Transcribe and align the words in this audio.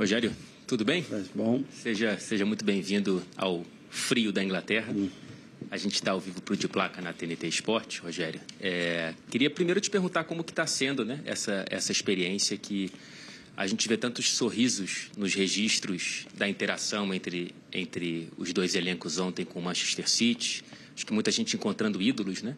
Rogério, 0.00 0.34
tudo 0.66 0.82
bem? 0.82 1.04
Bom. 1.34 1.62
Seja, 1.74 2.18
seja 2.18 2.46
muito 2.46 2.64
bem-vindo 2.64 3.22
ao 3.36 3.66
frio 3.90 4.32
da 4.32 4.42
Inglaterra. 4.42 4.90
Hum. 4.96 5.10
A 5.70 5.76
gente 5.76 5.96
está 5.96 6.12
ao 6.12 6.18
vivo 6.18 6.40
para 6.40 6.54
o 6.54 6.56
de 6.56 6.66
placa 6.66 7.02
na 7.02 7.12
TNT 7.12 7.46
Esporte, 7.46 8.00
Rogério. 8.00 8.40
É, 8.58 9.12
queria 9.30 9.50
primeiro 9.50 9.78
te 9.78 9.90
perguntar 9.90 10.24
como 10.24 10.42
que 10.42 10.52
está 10.52 10.66
sendo 10.66 11.04
né, 11.04 11.20
essa, 11.26 11.66
essa 11.68 11.92
experiência 11.92 12.56
que 12.56 12.90
a 13.54 13.66
gente 13.66 13.86
vê 13.86 13.98
tantos 13.98 14.30
sorrisos 14.30 15.10
nos 15.18 15.34
registros 15.34 16.26
da 16.34 16.48
interação 16.48 17.12
entre, 17.12 17.54
entre 17.70 18.30
os 18.38 18.54
dois 18.54 18.74
elencos 18.74 19.18
ontem 19.18 19.44
com 19.44 19.58
o 19.58 19.62
Manchester 19.62 20.08
City. 20.08 20.64
Acho 20.96 21.04
que 21.04 21.12
muita 21.12 21.30
gente 21.30 21.56
encontrando 21.56 22.00
ídolos, 22.00 22.40
né? 22.40 22.56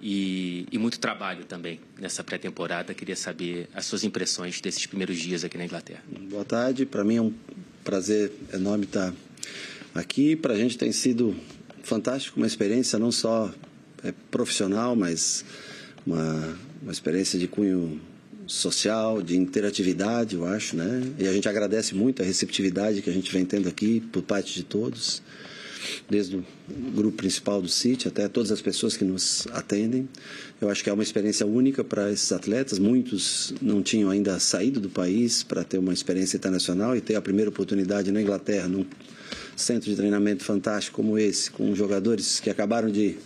E, 0.00 0.66
e 0.70 0.78
muito 0.78 0.98
trabalho 0.98 1.44
também 1.44 1.80
nessa 1.98 2.22
pré-temporada. 2.22 2.92
Queria 2.92 3.16
saber 3.16 3.68
as 3.74 3.86
suas 3.86 4.04
impressões 4.04 4.60
desses 4.60 4.84
primeiros 4.86 5.16
dias 5.18 5.42
aqui 5.42 5.56
na 5.56 5.64
Inglaterra. 5.64 6.02
Boa 6.28 6.44
tarde. 6.44 6.84
Para 6.84 7.02
mim 7.02 7.16
é 7.16 7.22
um 7.22 7.32
prazer 7.82 8.30
enorme 8.52 8.84
estar 8.84 9.14
aqui. 9.94 10.36
Para 10.36 10.54
a 10.54 10.56
gente 10.56 10.76
tem 10.76 10.92
sido 10.92 11.34
fantástico, 11.82 12.38
uma 12.38 12.46
experiência 12.46 12.98
não 12.98 13.10
só 13.10 13.52
é, 14.02 14.12
profissional, 14.30 14.94
mas 14.94 15.44
uma, 16.06 16.58
uma 16.82 16.92
experiência 16.92 17.38
de 17.38 17.48
cunho 17.48 18.00
social, 18.46 19.20
de 19.20 19.36
interatividade, 19.36 20.36
eu 20.36 20.44
acho, 20.44 20.76
né? 20.76 21.02
E 21.18 21.26
a 21.26 21.32
gente 21.32 21.48
agradece 21.48 21.94
muito 21.94 22.22
a 22.22 22.24
receptividade 22.24 23.02
que 23.02 23.10
a 23.10 23.12
gente 23.12 23.32
vem 23.32 23.44
tendo 23.44 23.68
aqui 23.68 24.00
por 24.12 24.22
parte 24.22 24.54
de 24.54 24.62
todos, 24.62 25.22
desde 26.08 26.36
o 26.36 26.44
grupo 26.94 27.16
principal 27.16 27.60
do 27.60 27.68
City 27.68 28.08
até 28.08 28.28
todas 28.28 28.50
as 28.52 28.60
pessoas 28.60 28.96
que 28.96 29.04
nos 29.04 29.46
atendem. 29.52 30.08
Eu 30.60 30.70
acho 30.70 30.82
que 30.82 30.90
é 30.90 30.92
uma 30.92 31.02
experiência 31.02 31.46
única 31.46 31.84
para 31.84 32.10
esses 32.10 32.30
atletas. 32.32 32.78
Muitos 32.78 33.54
não 33.60 33.82
tinham 33.82 34.10
ainda 34.10 34.38
saído 34.38 34.80
do 34.80 34.88
país 34.88 35.42
para 35.42 35.64
ter 35.64 35.78
uma 35.78 35.92
experiência 35.92 36.36
internacional 36.36 36.96
e 36.96 37.00
ter 37.00 37.14
a 37.14 37.22
primeira 37.22 37.50
oportunidade 37.50 38.10
na 38.10 38.20
Inglaterra, 38.20 38.68
num 38.68 38.86
centro 39.56 39.88
de 39.88 39.96
treinamento 39.96 40.44
fantástico 40.44 40.96
como 40.96 41.18
esse, 41.18 41.50
com 41.50 41.74
jogadores 41.74 42.40
que 42.40 42.50
acabaram 42.50 42.90
de 42.90 43.16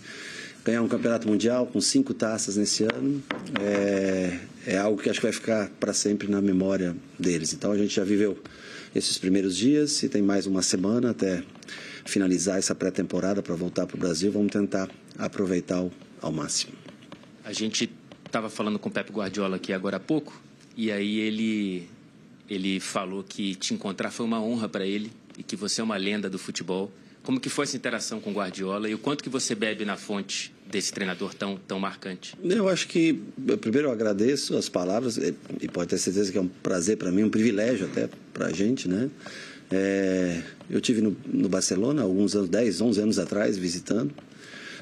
ganhar 0.64 0.83
um 0.83 0.89
campeonato 0.89 1.27
mundial 1.27 1.67
com 1.67 1.80
cinco 1.80 2.14
taças 2.14 2.56
nesse 2.56 2.84
ano. 2.84 3.22
É, 3.61 4.39
é 4.67 4.78
algo 4.78 5.00
que 5.00 5.08
acho 5.08 5.20
que 5.20 5.27
vai 5.27 5.33
ficar 5.33 5.70
para 5.80 5.92
sempre 5.92 6.28
na 6.28 6.41
memória 6.41 6.95
deles. 7.19 7.52
Então 7.52 7.72
a 7.72 7.78
gente 7.78 7.95
já 7.95 8.05
viveu 8.05 8.39
esses 8.95 9.19
primeiros 9.19 9.56
dias 9.56 10.02
e 10.02 10.08
tem 10.08 10.22
mais 10.22 10.47
uma 10.47 10.62
semana 10.62 11.11
até 11.11 11.42
finalizar 12.04 12.58
essa 12.58 12.74
pré-temporada 12.74 13.42
para 13.42 13.54
voltar 13.54 13.86
para 13.86 13.96
o 13.96 13.98
Brasil. 13.98 14.30
Vamos 14.32 14.52
tentar 14.52 14.88
aproveitar 15.18 15.84
ao, 16.20 16.32
máximo. 16.32 16.72
A 17.44 17.52
gente 17.52 17.90
estava 18.24 18.48
falando 18.48 18.78
com 18.78 18.88
o 18.88 18.92
Pepe 18.92 19.12
Guardiola 19.12 19.56
aqui 19.56 19.72
agora 19.72 19.96
há 19.96 20.00
pouco 20.00 20.40
e 20.76 20.90
aí 20.90 21.18
ele 21.18 21.88
ele 22.48 22.80
falou 22.80 23.22
que 23.22 23.54
te 23.54 23.74
encontrar 23.74 24.10
foi 24.10 24.26
uma 24.26 24.42
honra 24.42 24.68
para 24.68 24.84
ele 24.84 25.12
e 25.38 25.42
que 25.42 25.54
você 25.54 25.80
é 25.80 25.84
uma 25.84 25.96
lenda 25.96 26.28
do 26.28 26.38
futebol. 26.38 26.90
Como 27.22 27.38
que 27.38 27.48
foi 27.48 27.64
essa 27.64 27.76
interação 27.76 28.20
com 28.20 28.30
o 28.30 28.32
Guardiola 28.32 28.88
e 28.88 28.94
o 28.94 28.98
quanto 28.98 29.22
que 29.22 29.30
você 29.30 29.54
bebe 29.54 29.84
na 29.84 29.96
fonte 29.96 30.52
desse 30.70 30.92
treinador 30.92 31.34
tão, 31.34 31.56
tão 31.56 31.78
marcante? 31.78 32.34
Eu 32.42 32.68
acho 32.68 32.88
que, 32.88 33.20
primeiro, 33.60 33.88
eu 33.88 33.92
agradeço 33.92 34.56
as 34.56 34.68
palavras 34.68 35.16
e 35.16 35.68
pode 35.68 35.90
ter 35.90 35.98
certeza 35.98 36.32
que 36.32 36.38
é 36.38 36.40
um 36.40 36.48
prazer 36.48 36.96
para 36.96 37.12
mim, 37.12 37.24
um 37.24 37.30
privilégio 37.30 37.86
até 37.86 38.08
para 38.32 38.46
a 38.46 38.52
gente, 38.52 38.88
né? 38.88 39.10
É, 39.70 40.42
eu 40.68 40.80
tive 40.80 41.00
no, 41.00 41.16
no, 41.26 41.48
Barcelona 41.48 42.02
alguns 42.02 42.34
anos, 42.34 42.48
10, 42.48 42.80
11 42.80 43.00
anos 43.00 43.18
atrás, 43.18 43.56
visitando. 43.56 44.12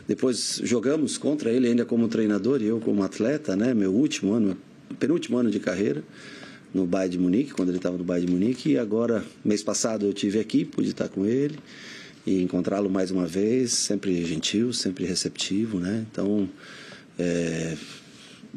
Depois 0.06 0.61
jogamos 0.64 1.19
contra 1.19 1.50
ele 1.50 1.69
ainda 1.69 1.84
como 1.84 2.08
treinador 2.08 2.62
e 2.62 2.67
eu 2.67 2.80
como 2.80 3.03
atleta, 3.03 3.55
né? 3.55 3.75
Meu 3.75 3.92
último 3.92 4.33
ano, 4.33 4.56
penúltimo 4.98 5.36
ano 5.36 5.50
de 5.50 5.61
carreira 5.61 6.03
no 6.72 6.86
Bayern 6.86 7.12
de 7.12 7.19
Munique, 7.19 7.53
quando 7.53 7.69
ele 7.69 7.78
estava 7.78 7.98
no 7.98 8.05
Bayern 8.05 8.27
de 8.27 8.33
Munique. 8.33 8.70
E 8.70 8.78
agora, 8.78 9.25
mês 9.45 9.62
passado, 9.62 10.06
eu 10.06 10.12
tive 10.12 10.39
aqui, 10.39 10.64
pude 10.64 10.91
estar 10.91 11.08
com 11.08 11.27
ele 11.27 11.58
e 12.27 12.42
encontrá-lo 12.42 12.91
mais 12.91 13.11
uma 13.11 13.27
vez, 13.27 13.73
sempre 13.73 14.25
gentil, 14.25 14.73
sempre 14.73 15.05
receptivo, 15.05 15.78
né? 15.78 16.06
Então, 16.11 16.48
é, 17.18 17.77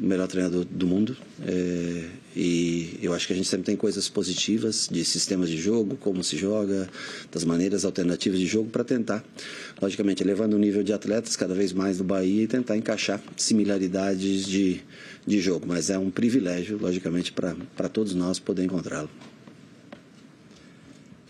melhor 0.02 0.26
treinador 0.28 0.64
do 0.64 0.86
mundo 0.86 1.16
é, 1.46 2.04
e 2.34 2.98
eu 3.02 3.12
acho 3.12 3.26
que 3.26 3.32
a 3.32 3.36
gente 3.36 3.48
sempre 3.48 3.66
tem 3.66 3.76
coisas 3.76 4.08
positivas 4.08 4.88
de 4.90 5.04
sistemas 5.04 5.50
de 5.50 5.58
jogo, 5.58 5.96
como 5.96 6.24
se 6.24 6.36
joga, 6.36 6.88
das 7.30 7.44
maneiras 7.44 7.84
alternativas 7.84 8.38
de 8.38 8.46
jogo 8.46 8.70
para 8.70 8.82
tentar, 8.82 9.22
logicamente, 9.80 10.22
elevando 10.22 10.56
o 10.56 10.58
nível 10.58 10.82
de 10.82 10.92
atletas 10.92 11.36
cada 11.36 11.54
vez 11.54 11.72
mais 11.72 11.98
no 11.98 12.04
Bahia 12.04 12.44
e 12.44 12.46
tentar 12.46 12.76
encaixar 12.76 13.20
similaridades 13.36 14.46
de, 14.46 14.80
de 15.26 15.40
jogo. 15.40 15.66
Mas 15.66 15.90
é 15.90 15.98
um 15.98 16.10
privilégio, 16.10 16.78
logicamente, 16.80 17.32
para 17.32 17.88
todos 17.88 18.14
nós 18.14 18.38
poder 18.38 18.64
encontrá-lo. 18.64 19.10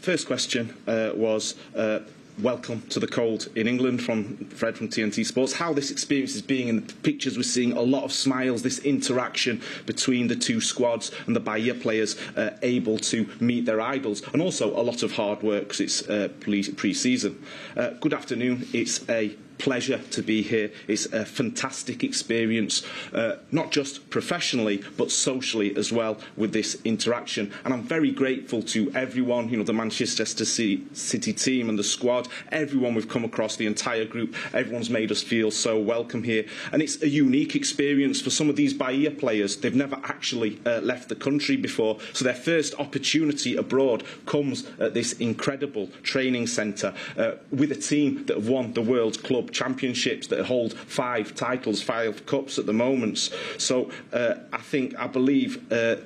First 0.01 0.27
question 0.27 0.67
uh, 0.87 1.17
was 1.17 1.57
uh, 1.75 2.03
welcome 2.41 2.81
to 2.89 2.99
the 2.99 3.07
cold 3.07 3.49
in 3.55 3.67
England 3.69 4.03
from 4.03 4.37
Fred 4.47 4.77
from 4.77 4.89
TNT 4.89 5.25
Sports. 5.25 5.53
How 5.53 5.73
this 5.73 5.91
experience 5.91 6.35
is 6.35 6.43
being 6.43 6.69
in 6.69 6.87
the 6.87 6.93
pictures, 6.95 7.37
we're 7.37 7.43
seeing 7.43 7.73
a 7.73 7.81
lot 7.81 8.05
of 8.05 8.13
smiles, 8.13 8.63
this 8.63 8.79
interaction 8.81 9.61
between 9.87 10.29
the 10.29 10.37
two 10.37 10.61
squads 10.61 11.13
and 11.27 11.37
the 11.37 11.41
Bahia 11.41 11.75
players 11.75 12.17
uh, 12.37 12.51
able 12.63 12.99
to 12.99 13.29
meet 13.41 13.67
their 13.67 13.81
idols, 13.81 14.23
and 14.33 14.41
also 14.41 14.71
a 14.79 14.83
lot 14.83 15.03
of 15.03 15.13
hard 15.13 15.43
work 15.43 15.65
because 15.65 15.81
it's 15.81 16.09
uh, 16.09 16.29
pre 16.39 16.63
season. 16.95 17.45
Uh, 17.77 17.91
good 18.01 18.15
afternoon. 18.15 18.67
It's 18.73 19.09
a 19.09 19.37
pleasure 19.59 19.99
to 19.99 20.23
be 20.23 20.43
here. 20.43 20.71
It's 20.89 21.07
a 21.07 21.25
fantastic 21.25 22.05
experience, 22.05 22.85
uh, 23.13 23.37
not 23.51 23.71
just 23.71 24.11
professionally, 24.11 24.83
but 24.97 25.11
socially 25.11 25.77
as 25.77 25.93
well 25.93 26.19
with 26.37 26.53
this 26.53 26.77
interaction. 26.85 27.53
And 27.65 27.73
I'm 27.73 27.83
very 27.83 28.11
grateful 28.11 28.63
to 28.65 28.91
everyone, 28.95 29.49
you 29.49 29.57
know, 29.57 29.65
the 29.65 29.73
Manchester 29.73 30.25
City 30.25 31.33
team 31.33 31.69
and 31.69 31.79
the 31.79 31.85
squad, 31.85 32.29
everyone 32.51 32.95
we've 32.95 33.09
come 33.09 33.25
across, 33.25 33.57
the 33.57 33.67
entire 33.67 34.05
group, 34.05 34.35
everyone's 34.53 34.91
made 34.91 35.11
us 35.11 35.23
feel 35.23 35.51
so 35.51 35.79
welcome 35.79 36.23
here. 36.23 36.45
And 36.73 36.83
it's 36.83 37.01
a 37.03 37.09
unique 37.09 37.55
experience 37.55 38.21
for 38.21 38.31
some 38.31 38.51
of 38.51 38.57
these 38.57 38.75
Bahia 38.75 39.11
players. 39.11 39.57
They've 39.57 39.75
never 39.75 39.99
actually 40.05 40.61
uh, 40.67 40.81
left 40.81 41.09
the 41.09 41.15
country 41.15 41.57
before, 41.57 41.99
so 42.13 42.25
their 42.25 42.35
first 42.35 42.75
opportunity 42.79 43.57
abroad 43.57 44.05
comes 44.27 44.67
at 44.81 44.95
this 44.95 45.13
incredible 45.15 45.89
training 46.03 46.47
centre 46.47 46.95
uh, 47.17 47.33
with 47.51 47.71
a 47.73 47.77
team 47.77 48.25
that 48.27 48.37
have 48.37 48.49
won 48.49 48.73
the 48.73 48.83
World 48.83 49.23
Club 49.23 49.52
championships 49.53 50.27
that 50.29 50.47
hold 50.47 50.75
five 50.75 51.35
titles, 51.35 51.83
five 51.83 52.27
cups 52.27 52.59
at 52.59 52.67
the 52.67 52.73
moment. 52.73 53.31
So 53.59 53.91
uh, 54.13 54.35
I 54.53 54.59
think, 54.59 54.99
I 54.99 55.07
believe. 55.07 55.71
Uh, 55.73 55.97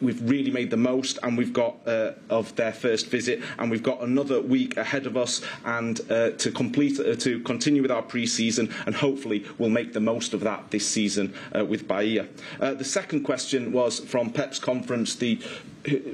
we've 0.00 0.28
really 0.28 0.50
made 0.50 0.70
the 0.70 0.76
most 0.76 1.18
and 1.22 1.36
we've 1.36 1.52
got 1.52 1.76
uh, 1.86 2.12
of 2.30 2.54
their 2.56 2.72
first 2.72 3.08
visit 3.08 3.42
and 3.58 3.70
we've 3.70 3.82
got 3.82 4.00
another 4.00 4.40
week 4.40 4.76
ahead 4.76 5.06
of 5.06 5.16
us 5.16 5.42
and 5.64 6.00
uh, 6.10 6.30
to 6.32 6.50
complete 6.50 6.98
uh, 6.98 7.14
to 7.16 7.40
continue 7.40 7.82
with 7.82 7.90
our 7.90 8.02
pre-season 8.02 8.72
and 8.86 8.94
hopefully 8.94 9.44
we'll 9.58 9.70
make 9.70 9.92
the 9.92 10.00
most 10.00 10.34
of 10.34 10.40
that 10.40 10.70
this 10.70 10.86
season 10.86 11.34
uh, 11.56 11.64
with 11.64 11.86
Bahia. 11.86 12.26
Uh, 12.60 12.74
the 12.74 12.84
second 12.84 13.22
question 13.22 13.72
was 13.72 14.00
from 14.00 14.30
Pep's 14.30 14.58
conference 14.58 15.14
the 15.16 15.40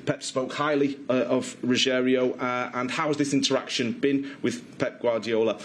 Pep 0.05 0.23
spoke 0.23 0.53
highly 0.53 0.99
uh, 1.09 1.25
of 1.25 1.57
Rogério 1.63 2.37
and 2.75 2.91
how 2.91 3.09
has 3.09 3.17
this 3.17 3.33
interaction 3.33 3.93
been 3.93 4.37
with 4.43 4.79
Pep 4.79 5.01
Guardiola 5.01 5.59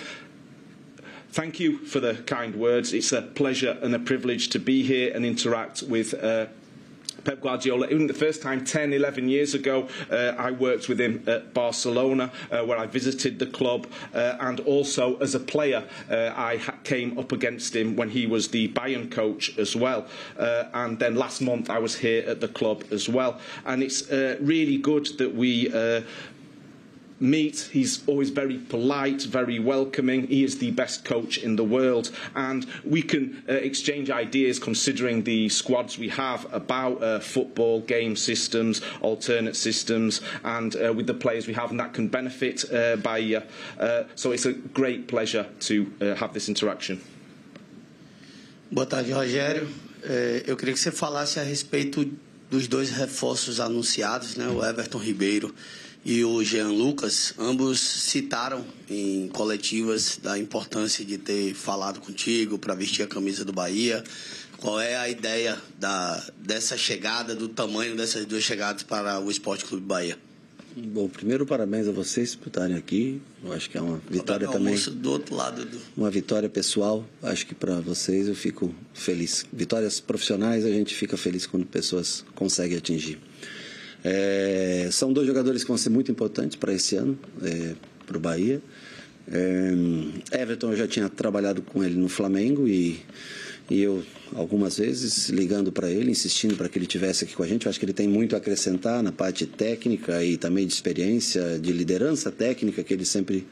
thank 1.32 1.60
you 1.60 1.78
for 1.80 2.00
the 2.00 2.16
kind 2.16 2.56
words. 2.56 2.94
It's 2.94 3.12
a 3.12 3.22
pleasure 3.22 3.78
and 3.82 3.94
a 3.94 4.00
privilege 4.00 4.50
to 4.50 4.60
be 4.60 4.84
here 4.84 5.12
and 5.14 5.26
interact 5.26 5.84
with. 5.84 6.14
Uh, 6.14 6.48
Pep 7.28 7.42
Guardiola. 7.42 7.88
Even 7.88 8.08
the 8.08 8.14
first 8.14 8.42
time, 8.42 8.64
10, 8.64 8.94
11 8.94 9.28
years 9.28 9.54
ago, 9.54 9.90
uh, 10.10 10.34
I 10.38 10.52
worked 10.52 10.88
with 10.88 11.02
him 11.02 11.26
at 11.28 11.54
Barcelona, 11.54 12.32
uh, 12.50 12.64
where 12.64 12.78
I 12.78 12.86
visited 12.86 13.38
the 13.38 13.48
club, 13.48 13.86
uh, 14.14 14.38
and 14.40 14.62
also 14.62 15.18
as 15.18 15.36
a 15.36 15.40
player, 15.42 15.84
uh, 16.10 16.32
I 16.38 16.62
came 16.86 17.20
up 17.20 17.34
against 17.34 17.76
him 17.76 17.98
when 17.98 18.10
he 18.10 18.28
was 18.28 18.48
the 18.48 18.70
Bayern 18.70 19.12
coach 19.12 19.58
as 19.58 19.76
well. 19.76 20.08
Uh, 20.40 20.66
and 20.74 21.00
then 21.00 21.16
last 21.16 21.42
month, 21.42 21.70
I 21.70 21.80
was 21.80 21.98
here 21.98 22.24
at 22.26 22.40
the 22.40 22.48
club 22.48 22.86
as 22.92 23.10
well. 23.10 23.42
And 23.66 23.84
it's 23.84 24.10
uh, 24.10 24.38
really 24.40 24.78
good 24.78 25.08
that 25.18 25.36
we 25.36 25.68
meet. 27.20 27.70
He's 27.72 28.08
always 28.08 28.30
very 28.30 28.58
polite, 28.58 29.24
very 29.24 29.60
welcoming. 29.60 30.28
He 30.28 30.44
is 30.44 30.58
the 30.60 30.72
best 30.72 31.04
coach 31.04 31.38
in 31.38 31.56
the 31.56 31.64
world. 31.64 32.12
And 32.36 32.66
we 32.84 33.02
can 33.02 33.44
uh, 33.50 33.54
exchange 33.54 34.10
ideas 34.10 34.60
considering 34.60 35.24
the 35.24 35.50
squads 35.50 35.98
we 35.98 36.10
have 36.10 36.46
about 36.54 37.02
uh, 37.04 37.20
football, 37.20 37.82
game 37.82 38.16
systems, 38.16 38.82
alternate 39.02 39.56
systems, 39.56 40.22
and 40.44 40.76
uh, 40.76 40.94
with 40.94 41.08
the 41.08 41.14
players 41.14 41.48
we 41.48 41.54
have, 41.54 41.72
and 41.72 41.80
that 41.80 41.94
can 41.94 42.08
benefit 42.08 42.66
uh, 42.72 42.96
by. 42.98 43.20
Uh, 43.20 43.82
uh, 43.82 44.04
so 44.16 44.32
it's 44.32 44.46
a 44.46 44.54
great 44.54 45.08
pleasure 45.08 45.46
to 45.60 45.92
have 46.18 46.34
this 46.34 46.50
interaction. 46.50 47.02
Boa 48.72 48.86
tarde, 48.86 49.12
Rogério. 49.12 49.68
eu 50.46 50.56
queria 50.58 50.74
que 50.74 50.80
você 50.80 50.92
falasse 50.92 51.40
a 51.40 51.44
respeito 51.44 52.06
dos 52.50 52.68
dois 52.68 52.90
reforços 52.92 53.60
anunciados, 53.60 54.36
né? 54.36 54.48
O 54.48 54.64
Everton 54.64 54.98
Ribeiro 55.00 55.54
e 56.08 56.24
o 56.24 56.42
Jean 56.42 56.70
Lucas, 56.70 57.34
ambos 57.38 57.82
citaram 57.82 58.64
em 58.90 59.28
coletivas 59.28 60.18
da 60.24 60.40
importância 60.40 61.04
de 61.04 61.18
ter 61.18 61.54
falado 61.54 62.00
contigo 62.00 62.58
para 62.58 62.74
vestir 62.74 63.04
a 63.04 63.08
camisa 63.08 63.44
do 63.44 63.52
Bahia. 63.52 64.02
Qual 64.56 64.80
é 64.80 64.96
a 64.96 65.10
ideia 65.10 65.62
da, 65.78 66.26
dessa 66.38 66.78
chegada, 66.78 67.36
do 67.36 67.50
tamanho 67.50 67.94
dessas 67.94 68.26
duas 68.26 68.42
chegadas 68.42 68.84
para 68.84 69.20
o 69.20 69.30
Esporte 69.30 69.66
Clube 69.66 69.86
Bahia? 69.86 70.18
Bom, 70.78 71.10
primeiro 71.10 71.46
parabéns 71.46 71.90
a 71.90 71.92
vocês 71.92 72.36
por 72.36 72.48
estarem 72.48 72.78
aqui. 72.78 73.22
Eu 73.44 73.52
acho 73.52 73.70
que 73.70 73.78
é 73.78 73.82
uma 73.82 74.02
vitória 74.10 74.48
também. 74.48 74.78
do 74.78 75.12
outro 75.12 75.36
lado 75.36 75.66
do... 75.66 75.78
Uma 75.98 76.10
vitória 76.10 76.48
pessoal. 76.48 77.06
Acho 77.22 77.46
que 77.46 77.54
para 77.54 77.82
vocês 77.82 78.30
eu 78.30 78.36
fico 78.36 78.74
feliz. 78.94 79.46
Vitórias 79.52 80.00
profissionais 80.00 80.64
a 80.64 80.70
gente 80.70 80.96
fica 80.96 81.18
feliz 81.18 81.46
quando 81.46 81.66
pessoas 81.66 82.24
conseguem 82.34 82.78
atingir. 82.78 83.20
É, 84.04 84.90
são 84.92 85.12
dois 85.12 85.28
jogadores 85.28 85.64
que 85.64 85.68
vão 85.68 85.78
ser 85.78 85.90
muito 85.90 86.12
importantes 86.12 86.56
para 86.56 86.74
esse 86.74 86.96
ano, 86.96 87.18
é, 87.44 87.74
para 88.06 88.18
o 88.18 88.20
Bahia. 88.20 88.62
É, 89.30 90.42
Everton 90.42 90.72
eu 90.72 90.78
já 90.78 90.88
tinha 90.88 91.10
trabalhado 91.10 91.62
com 91.62 91.84
ele 91.84 91.96
no 91.96 92.08
Flamengo 92.08 92.68
e 92.68 93.02
e 93.70 93.82
eu, 93.82 94.02
algumas 94.34 94.78
vezes, 94.78 95.28
ligando 95.28 95.74
para 95.74 95.92
ele, 95.92 96.10
insistindo 96.10 96.56
para 96.56 96.70
que 96.70 96.80
ele 96.80 96.86
tivesse 96.86 97.26
aqui 97.26 97.36
com 97.36 97.44
a 97.44 97.48
gente. 97.48 97.66
Eu 97.66 97.70
acho 97.70 97.78
que 97.78 97.84
ele 97.84 97.94
tem 97.94 98.08
muito 98.08 98.34
a 98.34 98.38
acrescentar 98.38 99.04
na 99.04 99.12
parte 99.12 99.46
técnica 99.46 100.24
e 100.24 100.38
também 100.38 100.66
de 100.66 100.72
experiência, 100.72 101.60
de 101.60 101.74
liderança 101.74 102.32
técnica 102.32 102.82
que 102.82 102.94
ele 102.94 103.04
sempre 103.04 103.46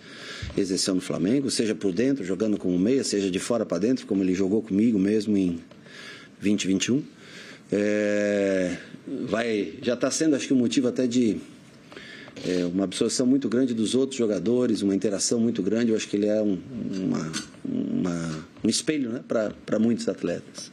exerceu 0.55 0.95
no 0.95 1.01
Flamengo, 1.01 1.51
seja 1.51 1.75
por 1.75 1.91
dentro, 1.91 2.23
jogando 2.23 2.57
como 2.57 2.79
meia, 2.79 3.03
seja 3.03 3.29
de 3.29 3.39
fora 3.39 3.65
para 3.65 3.79
dentro, 3.79 4.05
como 4.05 4.23
ele 4.23 4.33
jogou 4.33 4.61
comigo 4.61 4.97
mesmo 4.97 5.35
em 5.35 5.59
2021. 6.41 7.03
É, 7.71 8.77
vai, 9.27 9.73
já 9.81 9.93
está 9.93 10.09
sendo, 10.11 10.35
acho 10.35 10.47
que, 10.47 10.53
um 10.53 10.57
motivo 10.57 10.87
até 10.87 11.07
de 11.07 11.37
é, 12.43 12.65
uma 12.65 12.83
absorção 12.83 13.25
muito 13.25 13.47
grande 13.47 13.73
dos 13.73 13.95
outros 13.95 14.17
jogadores, 14.17 14.81
uma 14.81 14.95
interação 14.95 15.39
muito 15.39 15.63
grande. 15.63 15.91
Eu 15.91 15.97
acho 15.97 16.07
que 16.07 16.17
ele 16.17 16.27
é 16.27 16.41
um, 16.41 16.59
uma, 16.91 17.31
uma, 17.63 18.45
um 18.63 18.69
espelho 18.69 19.11
né, 19.11 19.21
para 19.27 19.79
muitos 19.79 20.07
atletas. 20.09 20.71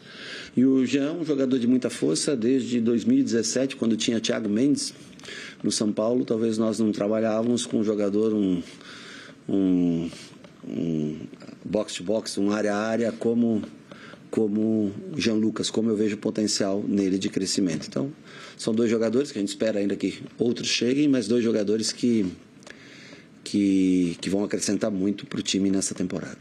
E 0.56 0.64
o 0.64 0.84
Jean, 0.84 1.12
um 1.12 1.24
jogador 1.24 1.58
de 1.58 1.66
muita 1.66 1.88
força, 1.88 2.36
desde 2.36 2.80
2017, 2.80 3.76
quando 3.76 3.96
tinha 3.96 4.20
Thiago 4.20 4.48
Mendes 4.48 4.92
no 5.62 5.70
São 5.70 5.92
Paulo, 5.92 6.24
talvez 6.24 6.58
nós 6.58 6.78
não 6.78 6.92
trabalhávamos 6.92 7.64
com 7.64 7.78
um 7.78 7.84
jogador, 7.84 8.34
um, 8.34 8.62
um, 9.48 10.10
um 10.66 11.16
box 11.64 11.94
to 11.94 12.02
box, 12.02 12.38
um 12.38 12.50
área 12.50 12.74
a 12.74 12.78
área, 12.78 13.12
como 13.12 13.62
como 14.32 14.90
Jean 15.14 15.34
Lucas, 15.34 15.68
como 15.68 15.90
eu 15.90 15.96
vejo 15.96 16.16
potencial 16.16 16.82
nele 16.88 17.18
de 17.18 17.28
crescimento. 17.28 17.86
Então, 17.86 18.10
são 18.56 18.74
dois 18.74 18.90
jogadores 18.90 19.30
que 19.30 19.38
a 19.38 19.42
gente 19.42 19.50
espera 19.50 19.78
ainda 19.78 19.94
que 19.94 20.22
outros 20.38 20.68
cheguem, 20.68 21.06
mas 21.06 21.28
dois 21.28 21.44
jogadores 21.44 21.92
que, 21.92 22.24
que, 23.44 24.16
que 24.22 24.30
vão 24.30 24.42
acrescentar 24.42 24.90
muito 24.90 25.26
para 25.26 25.38
o 25.38 25.42
time 25.42 25.70
nessa 25.70 25.94
temporada. 25.94 26.38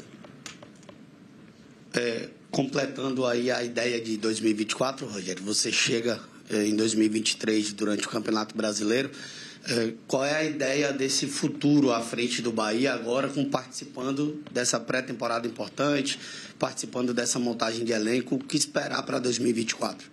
É, 1.94 2.30
completando 2.50 3.26
aí 3.26 3.52
a 3.52 3.62
ideia 3.62 4.00
de 4.00 4.16
2024, 4.16 5.06
Rogério, 5.06 5.44
você 5.44 5.70
chega 5.70 6.18
é, 6.50 6.66
em 6.66 6.78
2023 6.78 7.74
durante 7.74 8.08
o 8.08 8.10
Campeonato 8.10 8.56
Brasileiro. 8.56 9.12
É, 9.68 9.94
qual 10.08 10.26
é 10.26 10.36
a 10.36 10.44
ideia 10.44 10.92
desse 10.92 11.28
futuro 11.28 11.92
à 11.92 12.02
frente 12.02 12.42
do 12.42 12.52
Bahia 12.52 12.94
agora, 12.94 13.28
com 13.28 13.46
participando 13.46 14.44
dessa 14.52 14.80
pré-temporada 14.80 15.48
importante, 15.48 16.20
participando 16.58 17.14
dessa 17.14 17.38
montagem 17.38 17.86
de 17.86 17.92
elenco? 17.92 18.36
O 18.36 18.40
que 18.40 18.58
esperar 18.58 19.04
para 19.04 19.20
2024? 19.20 20.10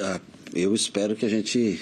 Ah, 0.00 0.20
eu 0.52 0.74
espero 0.74 1.14
que 1.14 1.24
a 1.24 1.28
gente 1.28 1.80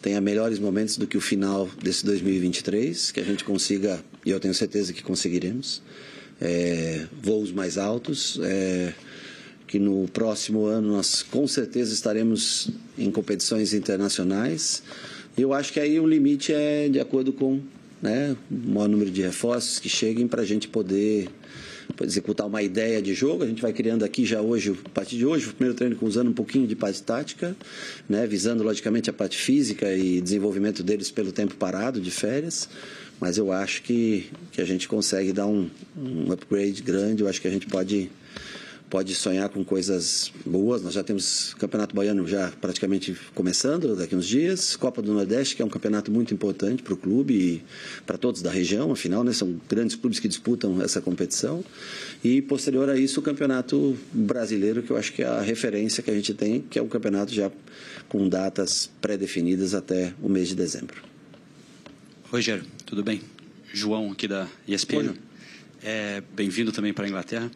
tenha 0.00 0.20
melhores 0.20 0.58
momentos 0.58 0.96
do 0.96 1.06
que 1.06 1.16
o 1.16 1.20
final 1.20 1.68
desse 1.80 2.04
2023, 2.04 3.12
que 3.12 3.20
a 3.20 3.24
gente 3.24 3.44
consiga, 3.44 4.02
e 4.26 4.30
eu 4.30 4.40
tenho 4.40 4.54
certeza 4.54 4.92
que 4.92 5.02
conseguiremos, 5.02 5.80
é, 6.40 7.06
voos 7.22 7.52
mais 7.52 7.78
altos. 7.78 8.40
É, 8.42 8.92
que 9.64 9.78
no 9.78 10.06
próximo 10.08 10.66
ano 10.66 10.88
nós 10.88 11.22
com 11.22 11.48
certeza 11.48 11.94
estaremos 11.94 12.68
em 12.98 13.10
competições 13.10 13.72
internacionais 13.72 14.82
eu 15.36 15.52
acho 15.52 15.72
que 15.72 15.80
aí 15.80 15.98
o 15.98 16.06
limite 16.06 16.52
é 16.52 16.88
de 16.88 17.00
acordo 17.00 17.32
com 17.32 17.60
né, 18.00 18.36
o 18.50 18.70
maior 18.70 18.88
número 18.88 19.10
de 19.10 19.22
reforços 19.22 19.78
que 19.78 19.88
cheguem 19.88 20.26
para 20.26 20.42
a 20.42 20.44
gente 20.44 20.68
poder 20.68 21.28
executar 22.02 22.46
uma 22.46 22.62
ideia 22.62 23.00
de 23.00 23.14
jogo. 23.14 23.44
A 23.44 23.46
gente 23.46 23.62
vai 23.62 23.72
criando 23.72 24.04
aqui 24.04 24.24
já 24.24 24.40
hoje, 24.40 24.76
a 24.84 24.88
partir 24.88 25.16
de 25.16 25.24
hoje, 25.24 25.48
o 25.48 25.52
primeiro 25.52 25.76
treino 25.76 25.96
usando 26.02 26.28
um 26.28 26.32
pouquinho 26.32 26.66
de 26.66 26.74
parte 26.74 27.02
tática, 27.02 27.56
né, 28.08 28.26
visando 28.26 28.62
logicamente 28.62 29.08
a 29.08 29.12
parte 29.12 29.36
física 29.36 29.94
e 29.94 30.20
desenvolvimento 30.20 30.82
deles 30.82 31.10
pelo 31.10 31.32
tempo 31.32 31.54
parado 31.54 32.00
de 32.00 32.10
férias. 32.10 32.68
Mas 33.20 33.38
eu 33.38 33.52
acho 33.52 33.82
que, 33.82 34.26
que 34.50 34.60
a 34.60 34.64
gente 34.64 34.88
consegue 34.88 35.32
dar 35.32 35.46
um, 35.46 35.70
um 35.96 36.32
upgrade 36.32 36.82
grande. 36.82 37.22
Eu 37.22 37.28
acho 37.28 37.40
que 37.40 37.46
a 37.46 37.50
gente 37.52 37.66
pode 37.68 38.10
pode 38.92 39.14
sonhar 39.14 39.48
com 39.48 39.64
coisas 39.64 40.30
boas. 40.44 40.82
Nós 40.82 40.92
já 40.92 41.02
temos 41.02 41.54
Campeonato 41.54 41.96
Baiano 41.96 42.28
já 42.28 42.52
praticamente 42.60 43.16
começando 43.34 43.96
daqui 43.96 44.14
uns 44.14 44.26
dias, 44.26 44.76
Copa 44.76 45.00
do 45.00 45.14
Nordeste, 45.14 45.56
que 45.56 45.62
é 45.62 45.64
um 45.64 45.70
campeonato 45.70 46.12
muito 46.12 46.34
importante 46.34 46.82
para 46.82 46.92
o 46.92 46.96
clube 46.98 47.32
e 47.32 47.64
para 48.04 48.18
todos 48.18 48.42
da 48.42 48.50
região, 48.50 48.92
afinal, 48.92 49.24
né, 49.24 49.32
são 49.32 49.58
grandes 49.66 49.96
clubes 49.96 50.20
que 50.20 50.28
disputam 50.28 50.82
essa 50.82 51.00
competição. 51.00 51.64
E 52.22 52.42
posterior 52.42 52.90
a 52.90 52.98
isso, 52.98 53.20
o 53.20 53.22
Campeonato 53.22 53.96
Brasileiro, 54.12 54.82
que 54.82 54.90
eu 54.90 54.98
acho 54.98 55.14
que 55.14 55.22
é 55.22 55.26
a 55.26 55.40
referência 55.40 56.02
que 56.02 56.10
a 56.10 56.14
gente 56.14 56.34
tem, 56.34 56.60
que 56.60 56.78
é 56.78 56.82
um 56.82 56.88
campeonato 56.88 57.32
já 57.32 57.50
com 58.10 58.28
datas 58.28 58.90
pré-definidas 59.00 59.72
até 59.72 60.12
o 60.20 60.28
mês 60.28 60.48
de 60.48 60.54
dezembro. 60.54 61.02
Rogério, 62.30 62.66
tudo 62.84 63.02
bem? 63.02 63.22
João 63.72 64.12
aqui 64.12 64.28
da 64.28 64.46
ESPN. 64.68 65.14
É, 65.82 66.22
Bem-vindo 66.36 66.70
também 66.72 66.92
para 66.92 67.06
a 67.06 67.08
Inglaterra. 67.08 67.50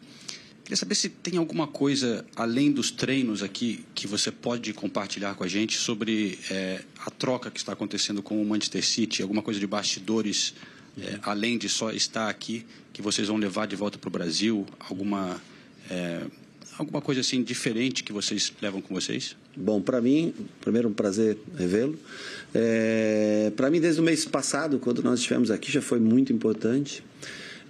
Queria 0.67 0.75
saber 0.75 0.95
se 0.95 1.07
tem 1.07 1.37
alguma 1.37 1.65
coisa, 1.65 2.25
além 2.35 2.73
dos 2.73 2.91
treinos 2.91 3.41
aqui, 3.41 3.85
que 3.95 4.05
você 4.05 4.29
pode 4.29 4.73
compartilhar 4.73 5.33
com 5.33 5.45
a 5.45 5.47
gente 5.47 5.77
sobre 5.77 6.37
é, 6.51 6.81
a 7.05 7.09
troca 7.09 7.49
que 7.49 7.57
está 7.57 7.71
acontecendo 7.71 8.21
com 8.21 8.41
o 8.41 8.45
Manchester 8.45 8.85
City, 8.85 9.21
alguma 9.21 9.41
coisa 9.41 9.61
de 9.61 9.65
bastidores, 9.65 10.53
é, 11.01 11.19
além 11.23 11.57
de 11.57 11.69
só 11.69 11.89
estar 11.91 12.27
aqui, 12.27 12.65
que 12.91 13.01
vocês 13.01 13.29
vão 13.29 13.37
levar 13.37 13.65
de 13.65 13.77
volta 13.77 13.97
para 13.97 14.09
o 14.09 14.11
Brasil, 14.11 14.65
alguma, 14.77 15.41
é, 15.89 16.23
alguma 16.77 17.01
coisa 17.01 17.21
assim 17.21 17.41
diferente 17.41 18.03
que 18.03 18.11
vocês 18.11 18.51
levam 18.61 18.81
com 18.81 18.93
vocês? 18.93 19.37
Bom, 19.55 19.81
para 19.81 20.01
mim, 20.01 20.33
primeiro 20.59 20.89
um 20.89 20.93
prazer 20.93 21.37
revê-lo. 21.57 21.97
É, 22.53 23.53
para 23.55 23.71
mim, 23.71 23.79
desde 23.79 24.01
o 24.01 24.03
mês 24.03 24.25
passado, 24.25 24.79
quando 24.79 25.01
nós 25.01 25.19
estivemos 25.19 25.49
aqui, 25.49 25.71
já 25.71 25.81
foi 25.81 26.01
muito 26.01 26.33
importante 26.33 27.01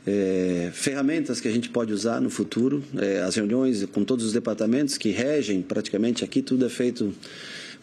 é, 0.08 0.72
ferramentas 0.74 1.42
que 1.42 1.50
a 1.50 1.52
gente 1.52 1.70
pode 1.70 1.92
usar 1.92 2.22
no 2.22 2.30
futuro, 2.30 2.82
é, 2.98 3.20
as 3.20 3.36
reuniões 3.36 3.84
com 3.88 4.06
todos 4.06 4.24
os 4.24 4.32
departamentos 4.32 4.98
que 4.98 5.10
regem 5.10 5.62
praticamente 5.62 6.24
aqui, 6.24 6.42
tudo 6.42 6.66
é 6.66 6.70
feito 6.70 7.14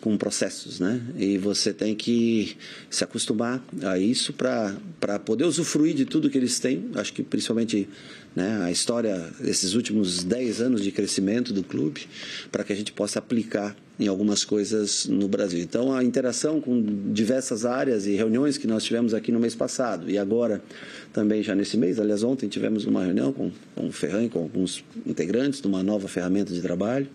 com 0.01 0.17
processos, 0.17 0.81
né? 0.81 1.01
E 1.19 1.39
você 1.39 1.73
tem 1.73 1.95
que 1.95 2.57
se 2.91 3.05
acostumar 3.05 3.63
a 3.83 3.99
isso 3.99 4.33
para 4.33 5.19
poder 5.25 5.45
usufruir 5.45 5.95
de 5.95 6.05
tudo 6.05 6.29
que 6.29 6.37
eles 6.37 6.59
têm. 6.59 6.91
Acho 6.95 7.13
que 7.13 7.23
principalmente 7.23 7.89
né, 8.35 8.63
a 8.63 8.71
história 8.71 9.31
desses 9.41 9.75
últimos 9.75 10.25
10 10.25 10.61
anos 10.61 10.83
de 10.83 10.91
crescimento 10.91 11.53
do 11.53 11.63
clube, 11.63 12.07
para 12.51 12.65
que 12.65 12.73
a 12.73 12.77
gente 12.77 12.93
possa 12.93 13.19
aplicar 13.19 13.77
em 13.99 14.09
algumas 14.09 14.45
coisas 14.45 15.07
no 15.07 15.29
Brasil. 15.29 15.61
Então, 15.61 15.93
a 15.93 16.03
interação 16.03 16.61
com 16.61 17.13
diversas 17.13 17.65
áreas 17.65 18.07
e 18.07 18.15
reuniões 18.15 18.59
que 18.59 18.67
nós 18.67 18.83
tivemos 18.83 19.15
aqui 19.15 19.31
no 19.31 19.39
mês 19.39 19.55
passado 19.55 20.11
e 20.11 20.19
agora 20.19 20.61
também 21.13 21.43
já 21.43 21.55
nesse 21.55 21.77
mês, 21.77 22.01
aliás, 22.01 22.25
ontem 22.25 22.49
tivemos 22.49 22.85
uma 22.87 23.05
reunião 23.05 23.33
com, 23.33 23.53
com 23.75 23.87
o 23.87 23.93
Ferran, 23.93 24.29
com 24.29 24.41
alguns 24.41 24.85
integrantes 25.07 25.61
de 25.61 25.69
uma 25.69 25.83
nova 25.83 26.09
ferramenta 26.09 26.53
de 26.53 26.61
trabalho. 26.61 27.07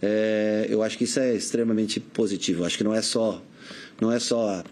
É, 0.00 0.66
eu 0.68 0.82
acho 0.82 0.96
que 0.96 1.04
isso 1.04 1.18
é 1.18 1.34
extremamente 1.34 1.98
positivo. 1.98 2.62
Eu 2.62 2.66
acho 2.66 2.76
que 2.76 2.84
não 2.84 2.94
é 2.94 3.02
só 3.02 3.42
não 4.00 4.10
é 4.10 4.18
só 4.18 4.62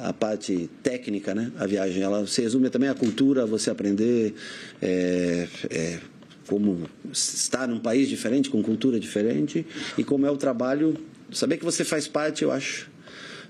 a, 0.00 0.12
parte 0.12 0.70
técnica, 0.82 1.34
né? 1.34 1.50
A 1.58 1.66
viagem, 1.66 2.02
ela 2.02 2.26
se 2.26 2.40
resume 2.40 2.70
também 2.70 2.88
à 2.88 2.94
cultura, 2.94 3.46
você 3.46 3.70
aprender 3.70 4.34
é, 4.80 5.48
é, 5.70 5.98
como 6.46 6.88
estar 7.12 7.66
num 7.66 7.80
país 7.80 8.08
diferente, 8.08 8.50
com 8.50 8.62
cultura 8.62 8.98
diferente 8.98 9.66
e 9.96 10.04
como 10.04 10.26
é 10.26 10.30
o 10.30 10.36
trabalho. 10.36 10.96
Saber 11.32 11.58
que 11.58 11.64
você 11.64 11.84
faz 11.84 12.08
parte, 12.08 12.42
eu 12.42 12.50
acho, 12.50 12.88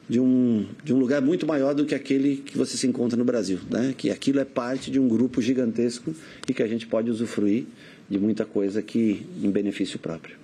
de 0.08 0.18
um, 0.18 0.66
de 0.82 0.94
um 0.94 0.98
lugar 0.98 1.20
muito 1.20 1.46
maior 1.46 1.74
do 1.74 1.84
que 1.84 1.94
aquele 1.94 2.36
que 2.36 2.56
você 2.56 2.76
se 2.76 2.86
encontra 2.86 3.16
no 3.16 3.24
Brasil, 3.24 3.58
né? 3.70 3.94
Que 3.96 4.10
aquilo 4.10 4.40
é 4.40 4.44
parte 4.44 4.90
de 4.90 4.98
um 4.98 5.06
grupo 5.06 5.42
gigantesco 5.42 6.14
e 6.48 6.54
que 6.54 6.62
a 6.62 6.66
gente 6.66 6.86
pode 6.86 7.10
usufruir 7.10 7.66
de 8.08 8.18
muita 8.18 8.44
coisa 8.44 8.80
que 8.80 9.26
em 9.42 9.50
benefício 9.50 9.98
próprio. 9.98 10.36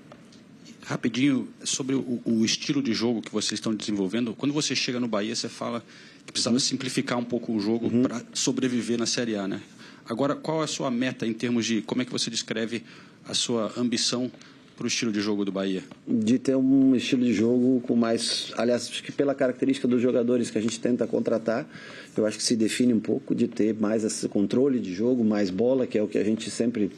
Rapidinho, 0.86 1.48
sobre 1.64 1.94
o, 1.94 2.20
o 2.24 2.44
estilo 2.44 2.82
de 2.82 2.92
jogo 2.92 3.22
que 3.22 3.32
vocês 3.32 3.58
estão 3.58 3.74
desenvolvendo, 3.74 4.34
quando 4.34 4.52
você 4.52 4.76
chega 4.76 5.00
no 5.00 5.08
Bahia, 5.08 5.34
você 5.34 5.48
fala 5.48 5.82
que 6.26 6.32
precisava 6.32 6.56
uhum. 6.56 6.60
simplificar 6.60 7.18
um 7.18 7.24
pouco 7.24 7.52
o 7.52 7.60
jogo 7.60 7.86
uhum. 7.86 8.02
para 8.02 8.22
sobreviver 8.34 8.98
na 8.98 9.06
Série 9.06 9.34
A, 9.34 9.48
né? 9.48 9.62
Agora, 10.06 10.34
qual 10.34 10.60
é 10.60 10.64
a 10.64 10.66
sua 10.66 10.90
meta 10.90 11.26
em 11.26 11.32
termos 11.32 11.64
de 11.64 11.80
como 11.80 12.02
é 12.02 12.04
que 12.04 12.12
você 12.12 12.30
descreve 12.30 12.82
a 13.26 13.32
sua 13.32 13.72
ambição 13.78 14.30
para 14.76 14.84
o 14.84 14.86
estilo 14.86 15.10
de 15.10 15.20
jogo 15.20 15.44
do 15.44 15.52
Bahia? 15.52 15.82
De 16.06 16.38
ter 16.38 16.54
um 16.54 16.94
estilo 16.94 17.24
de 17.24 17.32
jogo 17.32 17.80
com 17.86 17.96
mais. 17.96 18.52
Aliás, 18.58 18.88
acho 18.88 19.02
que 19.02 19.12
pela 19.12 19.34
característica 19.34 19.88
dos 19.88 20.02
jogadores 20.02 20.50
que 20.50 20.58
a 20.58 20.60
gente 20.60 20.78
tenta 20.78 21.06
contratar, 21.06 21.66
eu 22.14 22.26
acho 22.26 22.36
que 22.36 22.44
se 22.44 22.56
define 22.56 22.92
um 22.92 23.00
pouco 23.00 23.34
de 23.34 23.48
ter 23.48 23.74
mais 23.74 24.04
esse 24.04 24.28
controle 24.28 24.78
de 24.78 24.92
jogo, 24.92 25.24
mais 25.24 25.48
bola, 25.48 25.86
que 25.86 25.96
é 25.96 26.02
o 26.02 26.08
que 26.08 26.18
a 26.18 26.24
gente 26.24 26.50
sempre 26.50 26.90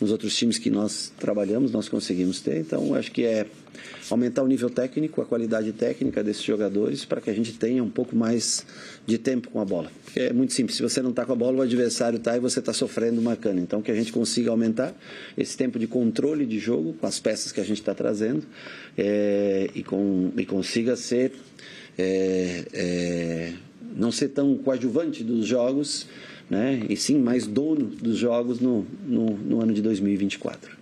nos 0.00 0.10
outros 0.10 0.36
times 0.36 0.58
que 0.58 0.70
nós 0.70 1.12
trabalhamos, 1.18 1.72
nós 1.72 1.88
conseguimos 1.88 2.40
ter. 2.40 2.58
Então, 2.58 2.94
acho 2.94 3.10
que 3.10 3.24
é 3.24 3.46
aumentar 4.10 4.42
o 4.42 4.46
nível 4.46 4.70
técnico, 4.70 5.20
a 5.20 5.24
qualidade 5.24 5.72
técnica 5.72 6.22
desses 6.22 6.42
jogadores 6.42 7.04
para 7.04 7.20
que 7.20 7.30
a 7.30 7.32
gente 7.32 7.52
tenha 7.54 7.82
um 7.82 7.90
pouco 7.90 8.14
mais 8.14 8.64
de 9.06 9.18
tempo 9.18 9.50
com 9.50 9.60
a 9.60 9.64
bola. 9.64 9.90
Porque 10.04 10.20
é 10.20 10.32
muito 10.32 10.52
simples, 10.52 10.76
se 10.76 10.82
você 10.82 11.02
não 11.02 11.10
está 11.10 11.24
com 11.24 11.32
a 11.32 11.36
bola, 11.36 11.58
o 11.58 11.62
adversário 11.62 12.18
está 12.18 12.36
e 12.36 12.40
você 12.40 12.60
está 12.60 12.72
sofrendo 12.72 13.20
marcando. 13.20 13.58
Então, 13.58 13.82
que 13.82 13.90
a 13.90 13.94
gente 13.94 14.12
consiga 14.12 14.50
aumentar 14.50 14.94
esse 15.36 15.56
tempo 15.56 15.78
de 15.78 15.86
controle 15.86 16.46
de 16.46 16.58
jogo 16.58 16.94
com 16.94 17.06
as 17.06 17.18
peças 17.18 17.52
que 17.52 17.60
a 17.60 17.64
gente 17.64 17.80
está 17.80 17.94
trazendo 17.94 18.42
é, 18.96 19.68
e, 19.74 19.82
com, 19.82 20.30
e 20.36 20.44
consiga 20.44 20.96
ser. 20.96 21.32
É, 21.98 22.64
é, 22.74 23.52
não 23.96 24.12
ser 24.12 24.28
tão 24.28 24.56
coadjuvante 24.58 25.24
dos 25.24 25.46
jogos, 25.46 26.06
né? 26.48 26.82
e 26.88 26.96
sim 26.96 27.18
mais 27.18 27.46
dono 27.46 27.86
dos 27.86 28.18
jogos 28.18 28.60
no, 28.60 28.86
no, 29.04 29.30
no 29.30 29.60
ano 29.60 29.72
de 29.72 29.82
2024. 29.82 30.76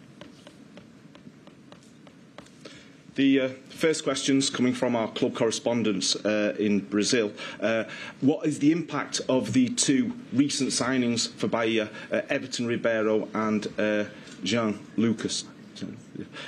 The 3.14 3.40
uh, 3.40 3.48
first 3.68 4.02
questions 4.02 4.50
coming 4.50 4.74
from 4.74 4.96
our 4.96 5.06
club 5.06 5.34
correspondents 5.34 6.16
uh, 6.16 6.56
in 6.58 6.80
Brazil. 6.80 7.32
Uh, 7.60 7.84
what 8.20 8.44
is 8.44 8.58
the 8.58 8.72
impact 8.72 9.20
of 9.28 9.52
the 9.52 9.68
two 9.68 10.12
recent 10.32 10.70
signings 10.70 11.28
for 11.28 11.46
Bahia, 11.46 11.90
uh, 12.10 12.22
Everton 12.28 12.66
Ribeiro 12.66 13.28
and 13.32 13.68
uh, 13.78 14.04
Jean 14.42 14.80
Lucas? 14.96 15.44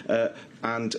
Uh, 0.08 0.28
and 0.64 0.96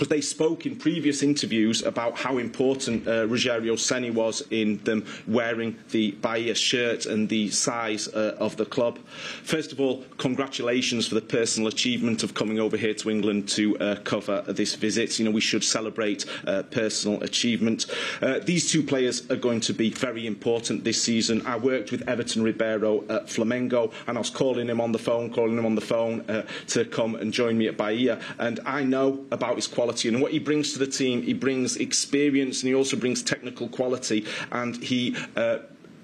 because 0.00 0.08
they 0.08 0.22
spoke 0.22 0.64
in 0.64 0.76
previous 0.76 1.22
interviews 1.22 1.82
about 1.82 2.16
how 2.16 2.38
important 2.38 3.06
uh, 3.06 3.26
Rogerio 3.26 3.78
Seni 3.78 4.10
was 4.10 4.42
in 4.50 4.78
them 4.78 5.04
wearing 5.28 5.76
the 5.90 6.12
Bahia 6.12 6.54
shirt 6.54 7.04
and 7.04 7.28
the 7.28 7.50
size 7.50 8.08
uh, 8.08 8.34
of 8.38 8.56
the 8.56 8.64
club. 8.64 8.98
First 9.42 9.72
of 9.72 9.78
all, 9.80 10.02
congratulations 10.16 11.06
for 11.06 11.16
the 11.16 11.20
personal 11.20 11.68
achievement 11.68 12.22
of 12.22 12.32
coming 12.32 12.58
over 12.58 12.78
here 12.78 12.94
to 12.94 13.10
England 13.10 13.46
to 13.50 13.76
uh, 13.76 13.96
cover 13.96 14.40
this 14.48 14.74
visit. 14.74 15.18
You 15.18 15.26
know, 15.26 15.32
we 15.32 15.42
should 15.42 15.62
celebrate 15.62 16.24
uh, 16.46 16.62
personal 16.62 17.22
achievement. 17.22 17.84
Uh, 18.22 18.38
these 18.38 18.72
two 18.72 18.82
players 18.82 19.30
are 19.30 19.36
going 19.36 19.60
to 19.60 19.74
be 19.74 19.90
very 19.90 20.26
important 20.26 20.82
this 20.82 21.02
season. 21.02 21.46
I 21.46 21.58
worked 21.58 21.90
with 21.90 22.08
Everton 22.08 22.42
Ribeiro 22.42 23.02
at 23.10 23.26
Flamengo 23.26 23.92
and 24.06 24.16
I 24.16 24.20
was 24.22 24.30
calling 24.30 24.66
him 24.66 24.80
on 24.80 24.92
the 24.92 24.98
phone, 24.98 25.30
calling 25.30 25.58
him 25.58 25.66
on 25.66 25.74
the 25.74 25.82
phone 25.82 26.22
uh, 26.22 26.46
to 26.68 26.86
come 26.86 27.16
and 27.16 27.34
join 27.34 27.58
me 27.58 27.66
at 27.66 27.76
Bahia. 27.76 28.18
And 28.38 28.60
I 28.64 28.82
know 28.82 29.26
about 29.30 29.56
his 29.56 29.66
quality 29.66 29.89
quality. 29.90 30.08
And 30.08 30.20
what 30.20 30.32
he 30.32 30.38
brings 30.38 30.72
to 30.72 30.78
the 30.78 30.86
team, 30.86 31.22
he 31.22 31.32
brings 31.34 31.76
experience 31.76 32.62
and 32.62 32.68
he 32.68 32.74
also 32.74 32.96
brings 32.96 33.22
technical 33.22 33.68
quality. 33.68 34.24
And 34.52 34.76
he 34.76 35.16
uh, 35.36 35.58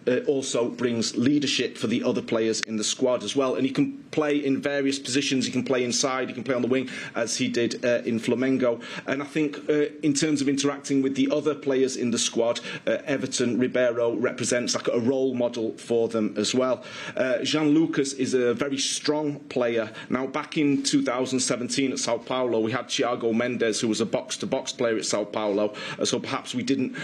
uh, 0.07 0.19
also 0.27 0.69
brings 0.69 1.17
leadership 1.17 1.77
for 1.77 1.87
the 1.87 2.03
other 2.03 2.23
players 2.23 2.61
in 2.63 2.77
the 2.77 2.85
squad 2.85 3.23
as 3.23 3.35
well. 3.35 3.55
And 3.55 3.67
he 3.67 3.73
can 3.73 3.99
play 4.11 4.37
in 4.37 4.61
various 4.61 4.99
positions. 4.99 5.47
He 5.47 5.53
can 5.53 5.65
play 5.65 5.85
inside, 5.85 6.29
he 6.29 6.35
can 6.35 6.45
play 6.45 6.55
on 6.55 6.63
the 6.63 6.69
wing, 6.69 6.89
as 7.15 7.37
he 7.37 7.49
did 7.49 7.85
uh, 7.85 8.03
in 8.05 8.19
Flamengo. 8.19 8.83
And 9.07 9.23
I 9.23 9.27
think, 9.27 9.69
uh, 9.69 9.87
in 10.03 10.15
terms 10.15 10.41
of 10.41 10.49
interacting 10.49 11.03
with 11.03 11.15
the 11.17 11.29
other 11.31 11.55
players 11.55 11.97
in 11.97 12.11
the 12.11 12.19
squad, 12.19 12.61
uh, 12.87 12.99
Everton 13.05 13.59
Ribeiro 13.59 14.15
represents 14.15 14.75
like 14.75 14.89
a 14.89 15.01
role 15.01 15.35
model 15.35 15.77
for 15.77 16.09
them 16.09 16.35
as 16.37 16.55
well. 16.55 16.85
Uh, 17.17 17.43
Jean 17.43 17.71
Lucas 17.71 18.13
is 18.15 18.35
a 18.35 18.55
very 18.55 18.79
strong 18.79 19.41
player. 19.49 19.91
Now, 20.09 20.27
back 20.27 20.57
in 20.57 20.83
2017 20.83 21.93
at 21.93 21.99
Sao 21.99 22.19
Paulo, 22.19 22.61
we 22.61 22.73
had 22.73 22.89
Thiago 22.89 23.35
Mendes, 23.35 23.81
who 23.81 23.89
was 23.89 24.01
a 24.01 24.07
box 24.07 24.37
to 24.39 24.47
box 24.47 24.73
player 24.73 24.97
at 24.97 25.05
Sao 25.05 25.25
Paulo. 25.25 25.75
Uh, 25.99 26.05
so 26.05 26.19
perhaps 26.19 26.55
we 26.55 26.63
didn't 26.63 26.97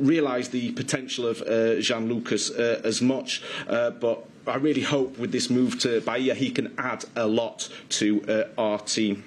realise 0.00 0.48
the 0.48 0.72
potential 0.72 1.26
of 1.26 1.42
uh, 1.42 1.80
Jean 1.80 2.08
Lucas 2.08 2.50
uh, 2.50 2.80
as 2.84 3.02
much, 3.02 3.42
uh, 3.68 3.90
but 3.90 4.24
I 4.46 4.56
really 4.56 4.82
hope 4.82 5.18
with 5.18 5.32
this 5.32 5.50
move 5.50 5.78
to 5.80 6.00
Bahia 6.00 6.34
he 6.34 6.50
can 6.50 6.74
add 6.78 7.04
a 7.14 7.26
lot 7.26 7.68
to 7.90 8.24
uh, 8.56 8.60
our 8.60 8.78
team. 8.80 9.24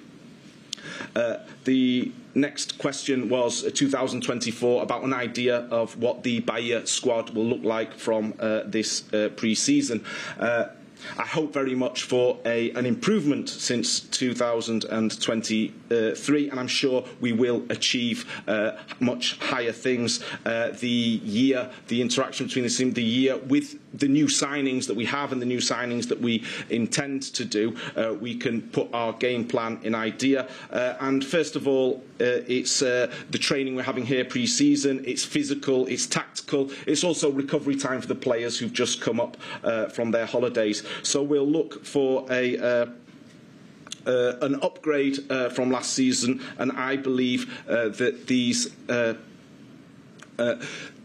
Uh, 1.14 1.38
the 1.64 2.12
next 2.34 2.78
question 2.78 3.28
was 3.28 3.64
uh, 3.64 3.70
2024 3.72 4.82
about 4.82 5.02
an 5.02 5.12
idea 5.12 5.60
of 5.70 5.96
what 5.98 6.22
the 6.22 6.40
Bahia 6.40 6.86
squad 6.86 7.30
will 7.30 7.46
look 7.46 7.64
like 7.64 7.94
from 7.94 8.34
this 8.66 9.02
pre-season. 9.36 10.04
Uh, 10.38 10.66
I 11.18 11.24
hope 11.24 11.52
very 11.52 11.74
much 11.74 12.02
for 12.02 12.38
a, 12.44 12.70
an 12.72 12.86
improvement 12.86 13.48
since 13.48 14.00
2023, 15.88 16.50
and 16.50 16.60
I'm 16.60 16.68
sure 16.68 17.04
we 17.20 17.32
will 17.32 17.64
achieve 17.70 18.24
uh, 18.46 18.72
much 19.00 19.38
higher 19.38 19.72
things. 19.72 20.22
Uh, 20.44 20.70
the 20.80 20.88
year, 20.88 21.70
the 21.88 22.00
interaction 22.00 22.46
between 22.46 22.64
the 22.64 22.70
team, 22.70 22.92
the 22.92 23.02
year 23.02 23.36
with 23.36 23.78
the 23.98 24.08
new 24.08 24.26
signings 24.26 24.86
that 24.86 24.96
we 24.96 25.04
have 25.06 25.32
and 25.32 25.40
the 25.40 25.46
new 25.46 25.58
signings 25.58 26.08
that 26.08 26.20
we 26.20 26.44
intend 26.70 27.22
to 27.22 27.44
do, 27.44 27.76
uh, 27.96 28.14
we 28.14 28.36
can 28.36 28.62
put 28.62 28.92
our 28.92 29.12
game 29.14 29.46
plan 29.46 29.78
in 29.82 29.94
idea. 29.94 30.48
Uh, 30.70 30.94
and 31.00 31.24
first 31.24 31.56
of 31.56 31.66
all, 31.66 32.02
uh, 32.20 32.40
it's 32.46 32.82
uh, 32.82 33.12
the 33.30 33.38
training 33.38 33.74
we're 33.74 33.82
having 33.82 34.06
here 34.06 34.24
pre-season. 34.24 35.02
It's 35.06 35.24
physical, 35.24 35.86
it's 35.86 36.06
tactical. 36.06 36.70
It's 36.86 37.04
also 37.04 37.30
recovery 37.30 37.76
time 37.76 38.00
for 38.00 38.06
the 38.06 38.14
players 38.14 38.58
who've 38.58 38.72
just 38.72 39.00
come 39.00 39.20
up 39.20 39.36
uh, 39.64 39.86
from 39.86 40.10
their 40.10 40.26
holidays. 40.26 40.82
So 41.02 41.22
we'll 41.22 41.46
look 41.46 41.84
for 41.84 42.26
a. 42.30 42.58
Uh, 42.58 42.66
uh, 42.66 42.86
an 44.06 44.56
upgrade 44.62 45.18
uh, 45.30 45.48
from 45.50 45.70
last 45.70 45.92
season, 45.92 46.40
and 46.58 46.72
I 46.72 46.96
believe 46.96 47.52
uh, 47.68 47.88
that 47.90 48.26
these 48.26 48.68
uh, 48.88 49.14
uh, 50.38 50.56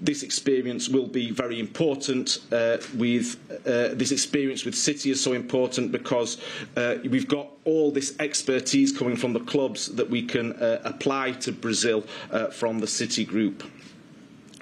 this 0.01 0.24
experience 0.24 0.89
will 0.89 1.08
be 1.08 1.31
very 1.31 1.60
important. 1.60 2.39
Uh, 2.51 2.77
with 2.98 3.38
uh, 3.65 3.89
this 3.93 4.12
experience 4.12 4.65
with 4.65 4.75
City 4.75 5.12
is 5.12 5.22
so 5.24 5.34
important 5.34 5.91
because 5.91 6.38
uh, 6.75 6.96
we've 7.10 7.27
got 7.27 7.48
all 7.65 7.91
this 7.91 8.15
expertise 8.20 8.96
coming 8.98 9.15
from 9.15 9.34
the 9.34 9.39
clubs 9.39 9.88
that 9.96 10.10
we 10.10 10.24
can 10.24 10.53
uh, 10.53 10.81
apply 10.84 11.31
to 11.34 11.51
Brazil 11.51 12.03
uh, 12.31 12.48
from 12.48 12.79
the 12.79 12.88
City 12.88 13.24
group. 13.24 13.63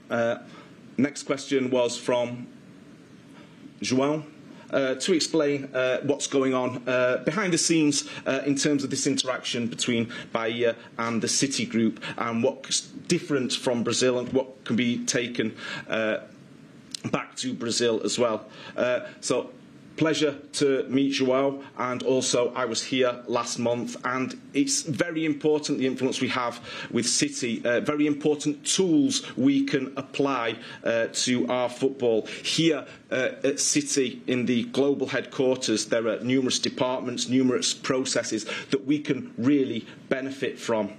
Uh, 0.10 0.38
next 0.98 1.24
question 1.24 1.70
was 1.70 1.98
from 1.98 2.48
João 3.82 4.24
uh, 4.72 4.96
to 4.96 5.14
explain 5.14 5.66
uh, 5.74 6.00
what's 6.04 6.28
going 6.28 6.54
on 6.54 6.82
uh, 6.88 7.18
behind 7.26 7.54
the 7.54 7.58
scenes 7.58 8.10
uh, 8.26 8.42
in 8.46 8.56
terms 8.56 8.84
of 8.84 8.90
this 8.90 9.08
interaction 9.08 9.68
between 9.68 10.12
Bahia 10.32 10.76
and 10.98 11.22
the 11.22 11.28
City 11.28 11.66
Group 11.66 12.04
and 12.18 12.44
what's 12.44 12.82
different 12.82 13.54
from 13.54 13.84
Brazil 13.84 14.20
and 14.20 14.32
what 14.34 14.64
can 14.66 14.76
be 14.76 15.06
taken 15.06 15.56
uh, 15.90 16.20
back 17.12 17.36
to 17.38 17.54
Brazil 17.54 18.02
as 18.04 18.20
well. 18.20 18.46
So 19.22 19.52
pleasure 20.00 20.40
to 20.54 20.86
meet 20.88 21.12
Joao 21.12 21.62
and 21.78 22.02
also 22.04 22.54
I 22.54 22.64
was 22.64 22.82
here 22.82 23.22
last 23.28 23.60
month 23.60 23.98
and 24.06 24.40
it's 24.54 24.82
very 24.84 25.26
important 25.26 25.78
the 25.80 25.86
influence 25.88 26.22
we 26.22 26.30
have 26.30 26.62
with 26.90 27.06
City, 27.06 27.62
uh, 27.66 27.82
very 27.82 28.08
important 28.08 28.66
tools 28.66 29.14
we 29.36 29.66
can 29.66 29.92
apply 29.98 30.56
uh, 30.86 31.08
to 31.26 31.46
our 31.50 31.68
football. 31.68 32.26
Here 32.44 32.86
uh, 33.12 33.30
at 33.44 33.60
City 33.60 34.22
in 34.26 34.46
the 34.46 34.64
global 34.72 35.06
headquarters 35.08 35.88
there 35.88 36.08
are 36.08 36.20
numerous 36.22 36.60
departments, 36.60 37.28
numerous 37.28 37.74
processes 37.74 38.46
that 38.72 38.86
we 38.86 39.00
can 39.00 39.34
really 39.38 39.86
benefit 40.08 40.58
from. 40.58 40.94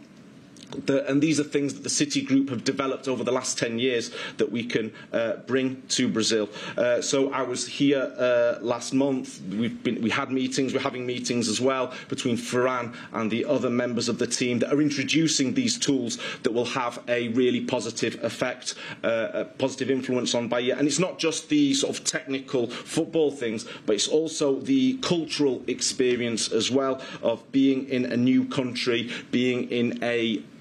The, 0.87 1.09
and 1.09 1.23
these 1.23 1.41
are 1.41 1.45
things 1.45 1.75
that 1.75 1.83
the 1.83 1.91
City 1.91 2.23
Group 2.23 2.49
have 2.50 2.65
developed 2.65 3.09
over 3.09 3.25
the 3.25 3.33
last 3.33 3.59
10 3.59 3.79
years 3.79 4.11
that 4.37 4.50
we 4.50 4.65
can 4.65 4.93
uh, 5.12 5.37
bring 5.47 5.83
to 5.89 6.09
Brazil. 6.09 6.49
Uh, 6.77 7.00
so 7.00 7.33
I 7.33 7.43
was 7.43 7.67
here 7.67 8.12
uh, 8.17 8.59
last 8.62 8.93
month. 8.93 9.41
We've 9.50 9.83
been, 9.83 10.03
we 10.03 10.11
had 10.11 10.31
meetings. 10.31 10.73
We're 10.73 10.81
having 10.81 11.07
meetings 11.07 11.49
as 11.49 11.61
well 11.61 11.93
between 12.09 12.37
Ferran 12.37 12.95
and 13.12 13.31
the 13.31 13.45
other 13.45 13.71
members 13.71 14.09
of 14.09 14.19
the 14.19 14.27
team 14.27 14.59
that 14.61 14.73
are 14.73 14.81
introducing 14.81 15.55
these 15.55 15.79
tools 15.79 16.19
that 16.43 16.53
will 16.53 16.65
have 16.65 17.03
a 17.09 17.29
really 17.29 17.61
positive 17.61 18.23
effect, 18.25 18.75
uh, 19.05 19.29
a 19.33 19.45
positive 19.45 19.91
influence 19.91 20.35
on 20.35 20.49
Bahia. 20.49 20.77
And 20.77 20.87
it's 20.87 20.99
not 20.99 21.19
just 21.19 21.49
the 21.49 21.75
sort 21.75 21.97
of 21.97 22.05
technical 22.05 22.69
football 22.69 23.31
things, 23.31 23.67
but 23.87 23.95
it's 23.95 24.09
also 24.09 24.61
the 24.61 24.99
cultural 24.99 25.62
experience 25.67 26.53
as 26.53 26.71
well 26.71 27.00
of 27.23 27.50
being 27.53 27.89
in 27.89 28.07
a 28.07 28.17
new 28.17 28.45
country, 28.45 29.11
being 29.31 29.71
in 29.71 29.99
a 30.03 30.39
uh, 30.39 30.60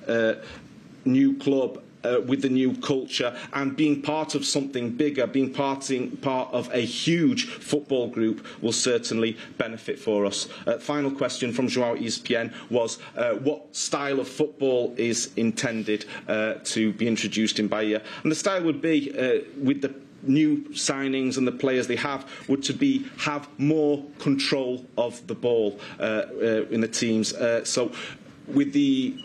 new 1.06 1.38
club 1.38 1.82
uh, 2.04 2.22
with 2.26 2.42
the 2.42 2.50
new 2.50 2.76
culture 2.78 3.36
and 3.54 3.76
being 3.76 4.02
part 4.02 4.36
of 4.36 4.46
something 4.46 4.92
bigger, 4.92 5.28
being 5.28 5.52
parting, 5.52 6.16
part 6.18 6.52
of 6.54 6.70
a 6.74 6.80
huge 6.80 7.46
football 7.48 8.08
group 8.08 8.46
will 8.62 8.72
certainly 8.72 9.38
benefit 9.58 10.00
for 10.00 10.26
us. 10.26 10.48
Uh, 10.66 10.78
final 10.78 11.12
question 11.12 11.52
from 11.52 11.68
Joao 11.68 11.96
ESPN 11.96 12.54
was 12.70 13.00
uh, 13.16 13.34
what 13.36 13.76
style 13.76 14.20
of 14.20 14.28
football 14.28 14.94
is 14.98 15.32
intended 15.36 16.06
uh, 16.28 16.56
to 16.66 16.94
be 16.94 17.08
introduced 17.08 17.60
in 17.60 17.68
Bahia? 17.68 18.02
And 18.24 18.32
the 18.32 18.36
style 18.36 18.64
would 18.64 18.82
be 18.82 19.12
uh, 19.18 19.44
with 19.58 19.82
the 19.82 19.94
new 20.24 20.58
signings 20.72 21.38
and 21.38 21.48
the 21.48 21.52
players 21.52 21.88
they 21.88 21.96
have 21.96 22.30
would 22.50 22.62
to 22.62 22.74
be 22.74 23.06
have 23.18 23.48
more 23.58 24.04
control 24.20 24.86
of 24.98 25.26
the 25.28 25.36
ball 25.36 25.80
uh, 25.98 26.04
uh, 26.04 26.66
in 26.70 26.82
the 26.82 26.90
teams. 26.90 27.32
Uh, 27.34 27.64
so 27.64 27.90
with 28.48 28.74
the 28.74 29.18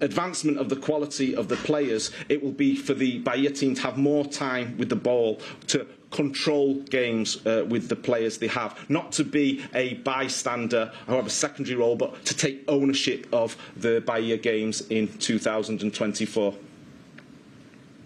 advancement 0.00 0.58
of 0.58 0.68
the 0.68 0.76
quality 0.76 1.34
of 1.34 1.48
the 1.48 1.56
players, 1.56 2.10
it 2.28 2.42
will 2.42 2.52
be 2.52 2.76
for 2.76 2.94
the 2.94 3.18
Bahia 3.18 3.50
team 3.50 3.74
to 3.74 3.82
have 3.82 3.96
more 3.96 4.24
time 4.24 4.76
with 4.78 4.88
the 4.88 4.96
ball, 4.96 5.40
to 5.68 5.86
control 6.10 6.74
games 6.84 7.44
uh, 7.46 7.64
with 7.68 7.88
the 7.88 7.96
players 7.96 8.38
they 8.38 8.46
have, 8.46 8.78
not 8.88 9.12
to 9.12 9.24
be 9.24 9.62
a 9.74 9.94
bystander 9.94 10.90
or 11.06 11.16
have 11.16 11.26
a 11.26 11.30
secondary 11.30 11.76
role, 11.76 11.96
but 11.96 12.24
to 12.24 12.34
take 12.36 12.64
ownership 12.68 13.26
of 13.32 13.56
the 13.76 14.00
Bahia 14.00 14.36
games 14.36 14.82
in 14.90 15.08
2024. 15.18 16.54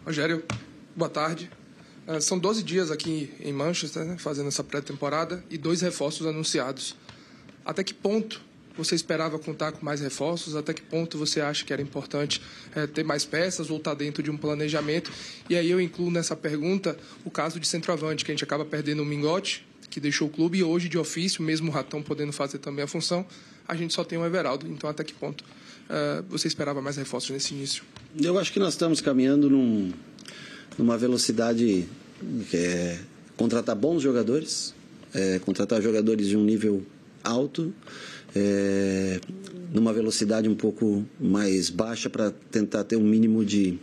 Rogério, 0.05 0.43
boa 0.97 1.09
tarde. 1.09 1.49
Uh, 2.09 2.21
são 2.21 2.37
12 2.37 2.65
dias 2.65 2.91
aqui 2.91 3.31
em 3.41 3.53
Manchester, 3.53 4.05
né, 4.05 4.17
fazendo 4.19 4.49
essa 4.49 4.65
pré-temporada, 4.65 5.45
e 5.49 5.57
dois 5.57 5.81
reforços 5.81 6.27
anunciados. 6.27 6.97
Até 7.65 7.85
que 7.85 7.95
ponto 7.95 8.43
você 8.77 8.95
esperava 8.95 9.39
contar 9.39 9.73
com 9.73 9.85
mais 9.85 10.01
reforços? 10.01 10.57
Até 10.57 10.73
que 10.73 10.83
ponto 10.83 11.19
você 11.19 11.41
acha 11.41 11.65
que 11.65 11.73
era 11.73 11.83
importante 11.83 12.41
é, 12.75 12.87
ter 12.87 13.05
mais 13.05 13.25
peças 13.25 13.71
ou 13.71 13.77
estar 13.77 13.93
tá 13.93 13.97
dentro 13.97 14.23
de 14.23 14.31
um 14.31 14.37
planejamento? 14.37 15.11
E 15.49 15.57
aí 15.57 15.71
eu 15.71 15.81
incluo 15.81 16.11
nessa 16.11 16.35
pergunta 16.35 16.97
o 17.25 17.31
caso 17.31 17.61
de 17.61 17.67
centroavante, 17.67 18.25
que 18.25 18.31
a 18.31 18.35
gente 18.35 18.45
acaba 18.45 18.65
perdendo 18.65 19.03
o 19.03 19.07
Mingote, 19.07 19.67
que 19.91 20.01
deixou 20.01 20.29
o 20.29 20.31
clube, 20.31 20.59
e 20.59 20.65
hoje, 20.65 20.89
de 20.89 20.97
ofício, 20.99 21.43
mesmo 21.43 21.69
o 21.69 21.71
Ratão 21.71 22.03
podendo 22.03 22.33
fazer 22.33 22.59
também 22.59 22.83
a 22.83 22.87
função, 22.87 23.27
a 23.69 23.77
gente 23.77 23.93
só 23.93 24.03
tem 24.03 24.19
o 24.19 24.25
Everaldo. 24.25 24.67
Então, 24.67 24.89
até 24.89 25.05
que 25.05 25.13
ponto 25.13 25.43
uh, 25.43 26.25
você 26.29 26.49
esperava 26.49 26.81
mais 26.81 26.97
reforços 26.97 27.31
nesse 27.31 27.53
início? 27.53 27.85
Eu 28.19 28.39
acho 28.39 28.53
que 28.53 28.59
nós 28.59 28.73
estamos 28.73 29.03
caminhando 29.03 29.51
num, 29.51 29.93
numa 30.79 30.97
velocidade 30.97 31.87
que 32.51 32.57
é 32.57 32.99
contratar 33.37 33.77
bons 33.77 34.03
jogadores, 34.03 34.75
é, 35.13 35.39
contratar 35.41 35.83
jogadores 35.83 36.29
de 36.29 36.37
um 36.37 36.45
nível 36.45 36.85
alto, 37.23 37.73
é, 38.35 39.21
numa 39.73 39.93
velocidade 39.93 40.49
um 40.49 40.55
pouco 40.55 41.05
mais 41.21 41.71
baixa 41.71 42.11
para 42.11 42.31
tentar 42.51 42.85
ter 42.85 42.97
um 42.97 43.05
mínimo 43.05 43.45
de, 43.45 43.79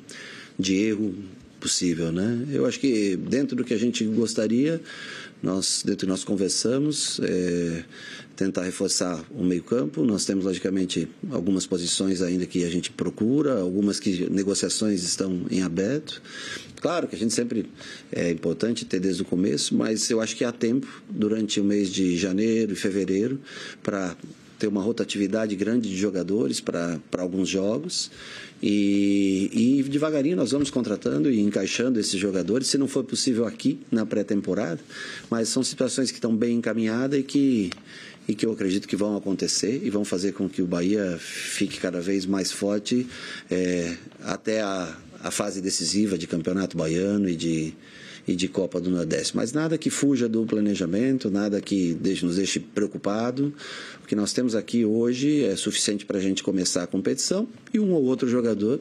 de 0.58 0.76
erro 0.76 1.14
possível, 1.60 2.12
né? 2.12 2.46
Eu 2.52 2.66
acho 2.66 2.80
que 2.80 3.18
dentro 3.18 3.56
do 3.56 3.64
que 3.64 3.74
a 3.74 3.78
gente 3.78 4.04
gostaria, 4.06 4.82
nós 5.44 5.84
dentro 5.86 6.08
nós 6.08 6.24
conversamos, 6.24 7.20
é, 7.22 7.84
tentar 8.36 8.64
reforçar 8.64 9.22
o 9.32 9.44
meio 9.44 9.62
campo. 9.62 10.06
Nós 10.06 10.26
temos 10.26 10.46
logicamente 10.46 11.08
algumas 11.30 11.68
posições 11.68 12.22
ainda 12.22 12.46
que 12.46 12.64
a 12.64 12.70
gente 12.70 12.90
procura, 12.92 13.60
algumas 13.60 14.00
que 14.00 14.30
negociações 14.30 15.04
estão 15.04 15.46
em 15.52 15.62
aberto. 15.62 16.22
Claro 16.80 17.08
que 17.08 17.16
a 17.16 17.20
gente 17.20 17.34
sempre 17.34 17.70
é 18.12 18.32
importante 18.32 18.86
ter 18.86 19.00
desde 19.00 19.22
o 19.22 19.26
começo, 19.26 19.76
mas 19.76 20.10
eu 20.10 20.22
acho 20.22 20.36
que 20.36 20.46
há 20.46 20.52
tempo 20.52 20.88
durante 21.10 21.60
o 21.60 21.64
mês 21.64 21.90
de 21.90 22.18
janeiro 22.18 22.72
e 22.72 22.76
fevereiro 22.76 23.40
para 23.84 24.16
ter 24.58 24.68
uma 24.68 24.82
rotatividade 24.82 25.56
grande 25.56 25.90
de 25.90 25.98
jogadores 25.98 26.60
para 26.60 27.00
alguns 27.18 27.50
jogos. 27.50 28.12
E, 28.62 29.80
e, 29.80 29.84
devagarinho 29.84 30.36
nós 30.36 30.52
vamos 30.52 30.70
contratando 30.70 31.32
e 31.32 31.40
encaixando 31.40 32.00
esses 32.00 32.20
jogadores, 32.20 32.68
se 32.68 32.78
não 32.78 32.88
for 32.88 33.04
possível 33.06 33.46
aqui 33.46 33.80
na 33.90 34.06
pré-temporada, 34.06 34.80
mas 35.30 35.48
são 35.48 35.64
situações 35.64 36.12
que 36.12 36.18
estão 36.18 36.36
bem 36.36 36.58
encaminhadas 36.58 37.20
e 37.20 37.24
que, 37.24 37.70
e 38.28 38.36
que 38.36 38.46
eu 38.46 38.52
acredito 38.52 38.86
que 38.86 38.98
vão 38.98 39.16
acontecer 39.16 39.82
e 39.84 39.90
vão 39.90 40.04
fazer 40.04 40.34
com 40.34 40.50
que 40.50 40.62
o 40.62 40.68
Bahia 40.68 41.18
fique 41.20 41.80
cada 41.80 42.02
vez 42.02 42.26
mais 42.26 42.52
forte 42.52 43.08
é, 43.50 43.96
até 44.22 44.62
a, 44.62 44.94
a 45.24 45.32
fase 45.32 45.62
decisiva 45.62 46.18
de 46.18 46.28
campeonato 46.28 46.78
baiano 46.78 47.30
e 47.30 47.36
de, 47.36 47.74
e 48.28 48.36
de 48.36 48.48
Copa 48.48 48.80
do 48.80 48.90
Nordeste. 48.90 49.36
Mas 49.36 49.52
nada 49.52 49.78
que 49.78 49.90
fuja 49.90 50.28
do 50.30 50.46
planejamento, 50.46 51.30
nada 51.30 51.60
que 51.62 51.98
nos 52.22 52.36
deixe 52.38 52.60
preocupado 52.60 53.54
que 54.10 54.16
nós 54.16 54.34
temos 54.34 54.56
aqui 54.56 54.84
hoje 54.84 55.44
é 55.44 55.56
suficiente 55.56 56.04
para 56.04 56.18
a 56.18 56.22
gente 56.22 56.42
começar 56.42 56.82
a 56.82 56.88
competição 56.88 57.48
e 57.72 57.80
um 57.80 57.92
ou 57.94 58.04
outro 58.06 58.28
jogador 58.28 58.80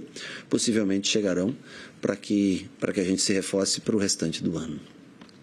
possivelmente 0.49 1.07
chegarão 1.07 1.55
para 2.01 2.17
que, 2.17 2.67
que 2.95 3.01
a 3.01 3.05
gente 3.05 3.21
se 3.21 3.35
reforce 3.35 3.83
para 3.83 3.95
o 3.95 3.99
restante 3.99 4.43
do 4.43 4.57
ano. 4.57 4.81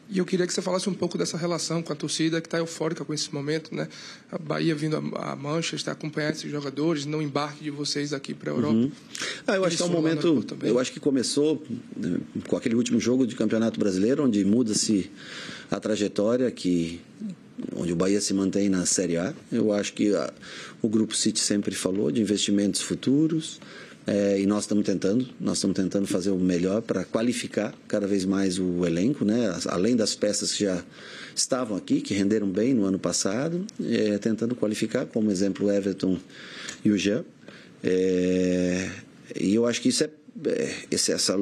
E 0.10 0.20
eu 0.20 0.26
queria 0.26 0.46
que 0.46 0.54
você 0.54 0.62
falasse 0.62 0.88
um 0.88 0.94
pouco 0.94 1.18
dessa 1.18 1.36
relação 1.36 1.82
com 1.82 1.92
a 1.92 1.96
torcida 1.96 2.40
que 2.40 2.48
está 2.48 2.60
eufórica 2.60 3.04
com 3.04 3.14
esse 3.14 3.34
momento, 3.34 3.74
né? 3.74 3.88
A 4.32 4.38
Bahia 4.38 4.76
vindo 4.76 4.98
a 4.98 5.36
Manchester 5.36 5.92
acompanhar 5.92 6.32
esses 6.32 6.50
jogadores, 6.50 7.06
não 7.06 7.22
embarque 7.22 7.64
de 7.64 7.72
vocês 7.72 8.14
aqui 8.14 8.34
para 8.34 8.52
a 8.52 8.56
Europa. 8.56 8.76
Uhum. 8.76 8.92
Ah, 9.48 9.56
eu 9.56 9.66
acho 9.66 9.78
que 9.78 9.84
é 9.84 9.86
um 9.86 9.90
momento. 9.90 10.46
Eu 10.62 10.78
acho 10.78 10.92
que 10.92 11.00
começou 11.00 11.64
né, 11.98 12.20
com 12.48 12.56
aquele 12.56 12.76
último 12.76 13.00
jogo 13.00 13.26
de 13.26 13.36
Campeonato 13.36 13.80
Brasileiro, 13.80 14.24
onde 14.24 14.46
muda-se 14.46 15.10
a 15.72 15.80
trajetória 15.80 16.52
que 16.52 17.02
onde 17.76 17.94
o 17.94 17.96
Bahia 17.96 18.22
se 18.22 18.34
mantém 18.34 18.70
na 18.70 18.86
Série 18.86 19.18
A. 19.18 19.34
Eu 19.52 19.74
acho 19.74 19.94
que 19.94 20.14
a, 20.14 20.32
o 20.82 20.90
Grupo 20.90 21.16
City 21.16 21.40
sempre 21.40 21.74
falou 21.74 22.12
de 22.12 22.22
investimentos 22.22 22.82
futuros 22.82 23.60
é, 24.08 24.40
e 24.40 24.46
nós 24.46 24.64
estamos 24.64 24.86
tentando, 24.86 25.28
nós 25.40 25.58
estamos 25.58 25.76
tentando 25.76 26.06
fazer 26.06 26.30
o 26.30 26.38
melhor 26.38 26.82
para 26.82 27.04
qualificar 27.04 27.74
cada 27.88 28.06
vez 28.06 28.24
mais 28.24 28.60
o 28.60 28.86
elenco, 28.86 29.26
né? 29.26 29.58
além 29.68 29.96
das 29.96 30.14
peças 30.14 30.54
que 30.54 30.64
já 30.64 30.84
estavam 31.36 31.76
aqui, 31.76 32.02
que 32.02 32.14
renderam 32.14 32.48
bem 32.48 32.74
no 32.74 32.86
ano 32.86 33.00
passado, 33.00 33.66
é, 33.84 34.18
tentando 34.20 34.56
qualificar, 34.56 35.06
como 35.08 35.32
exemplo 35.32 35.68
o 35.68 35.72
Everton 35.72 36.18
e 36.84 36.92
o 36.92 36.98
Jean. 36.98 37.26
É, 37.84 38.90
e 39.40 39.56
eu 39.56 39.66
acho 39.66 39.82
que 39.82 39.90
isso 39.90 40.04
é, 40.04 40.10
é 40.48 40.76
esse, 40.92 41.12
essa 41.12 41.36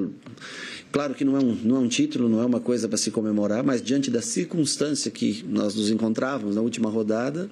Claro 0.93 1.15
que 1.15 1.25
não 1.25 1.35
é 1.35 1.39
um, 1.39 1.55
não 1.63 1.77
é 1.77 1.79
um 1.79 1.87
título, 1.87 2.29
não 2.29 2.39
é 2.39 2.45
uma 2.45 2.59
coisa 2.59 2.87
para 2.87 2.99
se 2.99 3.09
comemorar, 3.09 3.63
mas 3.63 3.81
diante 3.81 4.11
da 4.11 4.21
circunstância 4.21 5.09
que 5.09 5.43
nós 5.49 5.73
nos 5.73 5.89
encontrávamos 5.89 6.55
na 6.55 6.61
última 6.61 6.87
rodada, 6.87 7.49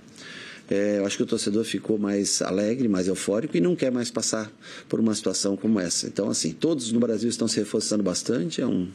é, 0.71 0.99
eu 0.99 1.05
acho 1.05 1.17
que 1.17 1.23
o 1.23 1.25
torcedor 1.25 1.65
ficou 1.65 1.99
mais 1.99 2.41
alegre, 2.41 2.87
mais 2.87 3.05
eufórico 3.05 3.57
e 3.57 3.59
não 3.59 3.75
quer 3.75 3.91
mais 3.91 4.09
passar 4.09 4.49
por 4.87 5.01
uma 5.01 5.13
situação 5.13 5.57
como 5.57 5.81
essa. 5.81 6.07
Então, 6.07 6.29
assim, 6.29 6.53
todos 6.53 6.93
no 6.93 6.99
Brasil 7.01 7.29
estão 7.29 7.45
se 7.45 7.59
reforçando 7.59 8.01
bastante. 8.01 8.61
É 8.61 8.65
um, 8.65 8.87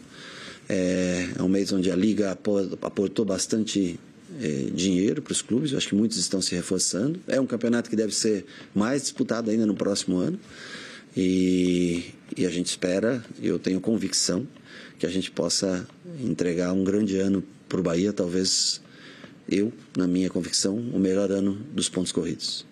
é, 0.70 1.28
é 1.38 1.42
um 1.42 1.48
mês 1.48 1.70
onde 1.72 1.90
a 1.90 1.94
Liga 1.94 2.30
aportou 2.30 3.26
bastante 3.26 4.00
é, 4.40 4.68
dinheiro 4.72 5.20
para 5.20 5.32
os 5.32 5.42
clubes. 5.42 5.72
Eu 5.72 5.76
acho 5.76 5.88
que 5.88 5.94
muitos 5.94 6.16
estão 6.16 6.40
se 6.40 6.54
reforçando. 6.54 7.20
É 7.28 7.38
um 7.38 7.46
campeonato 7.46 7.90
que 7.90 7.96
deve 7.96 8.14
ser 8.14 8.46
mais 8.74 9.02
disputado 9.02 9.50
ainda 9.50 9.66
no 9.66 9.74
próximo 9.74 10.16
ano. 10.16 10.40
E, 11.14 12.06
e 12.34 12.46
a 12.46 12.50
gente 12.50 12.68
espera, 12.68 13.22
eu 13.42 13.58
tenho 13.58 13.82
convicção, 13.82 14.48
que 14.98 15.04
a 15.04 15.10
gente 15.10 15.30
possa 15.30 15.86
entregar 16.24 16.72
um 16.72 16.82
grande 16.82 17.18
ano 17.18 17.44
para 17.68 17.80
o 17.80 17.82
Bahia, 17.82 18.14
talvez 18.14 18.80
eu, 19.48 19.72
na 19.96 20.06
minha 20.06 20.28
convicção, 20.28 20.76
o 20.76 20.98
melhor 20.98 21.30
ano 21.30 21.54
dos 21.72 21.88
pontos 21.88 22.12
corridos. 22.12 22.64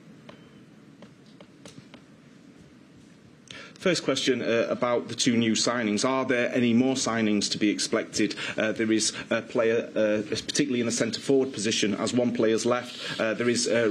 First 3.85 4.03
question 4.03 4.41
uh, 4.41 4.67
about 4.71 5.09
the 5.09 5.15
two 5.15 5.37
new 5.37 5.53
signings. 5.55 6.07
Are 6.07 6.25
there 6.25 6.51
any 6.55 6.73
more 6.73 6.95
signings 6.95 7.51
to 7.51 7.59
be 7.59 7.69
expected? 7.69 8.35
Uh, 8.57 8.73
there 8.73 8.91
is 8.91 9.13
a 9.29 9.43
player, 9.43 9.91
uh, 9.95 10.23
particularly 10.27 10.81
in 10.81 10.87
the 10.87 10.93
centre 10.93 11.21
forward 11.21 11.53
position, 11.53 11.95
as 11.97 12.15
one 12.15 12.33
player's 12.33 12.65
left. 12.65 13.21
Uh, 13.21 13.35
there 13.35 13.51
is 13.51 13.69
uh, 13.69 13.91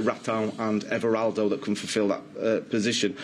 and 0.58 0.84
Everaldo 0.86 1.48
that 1.48 1.62
can 1.62 1.76
fulfil 1.76 2.08
that 2.08 2.22
uh, 2.42 2.60
position. 2.68 3.14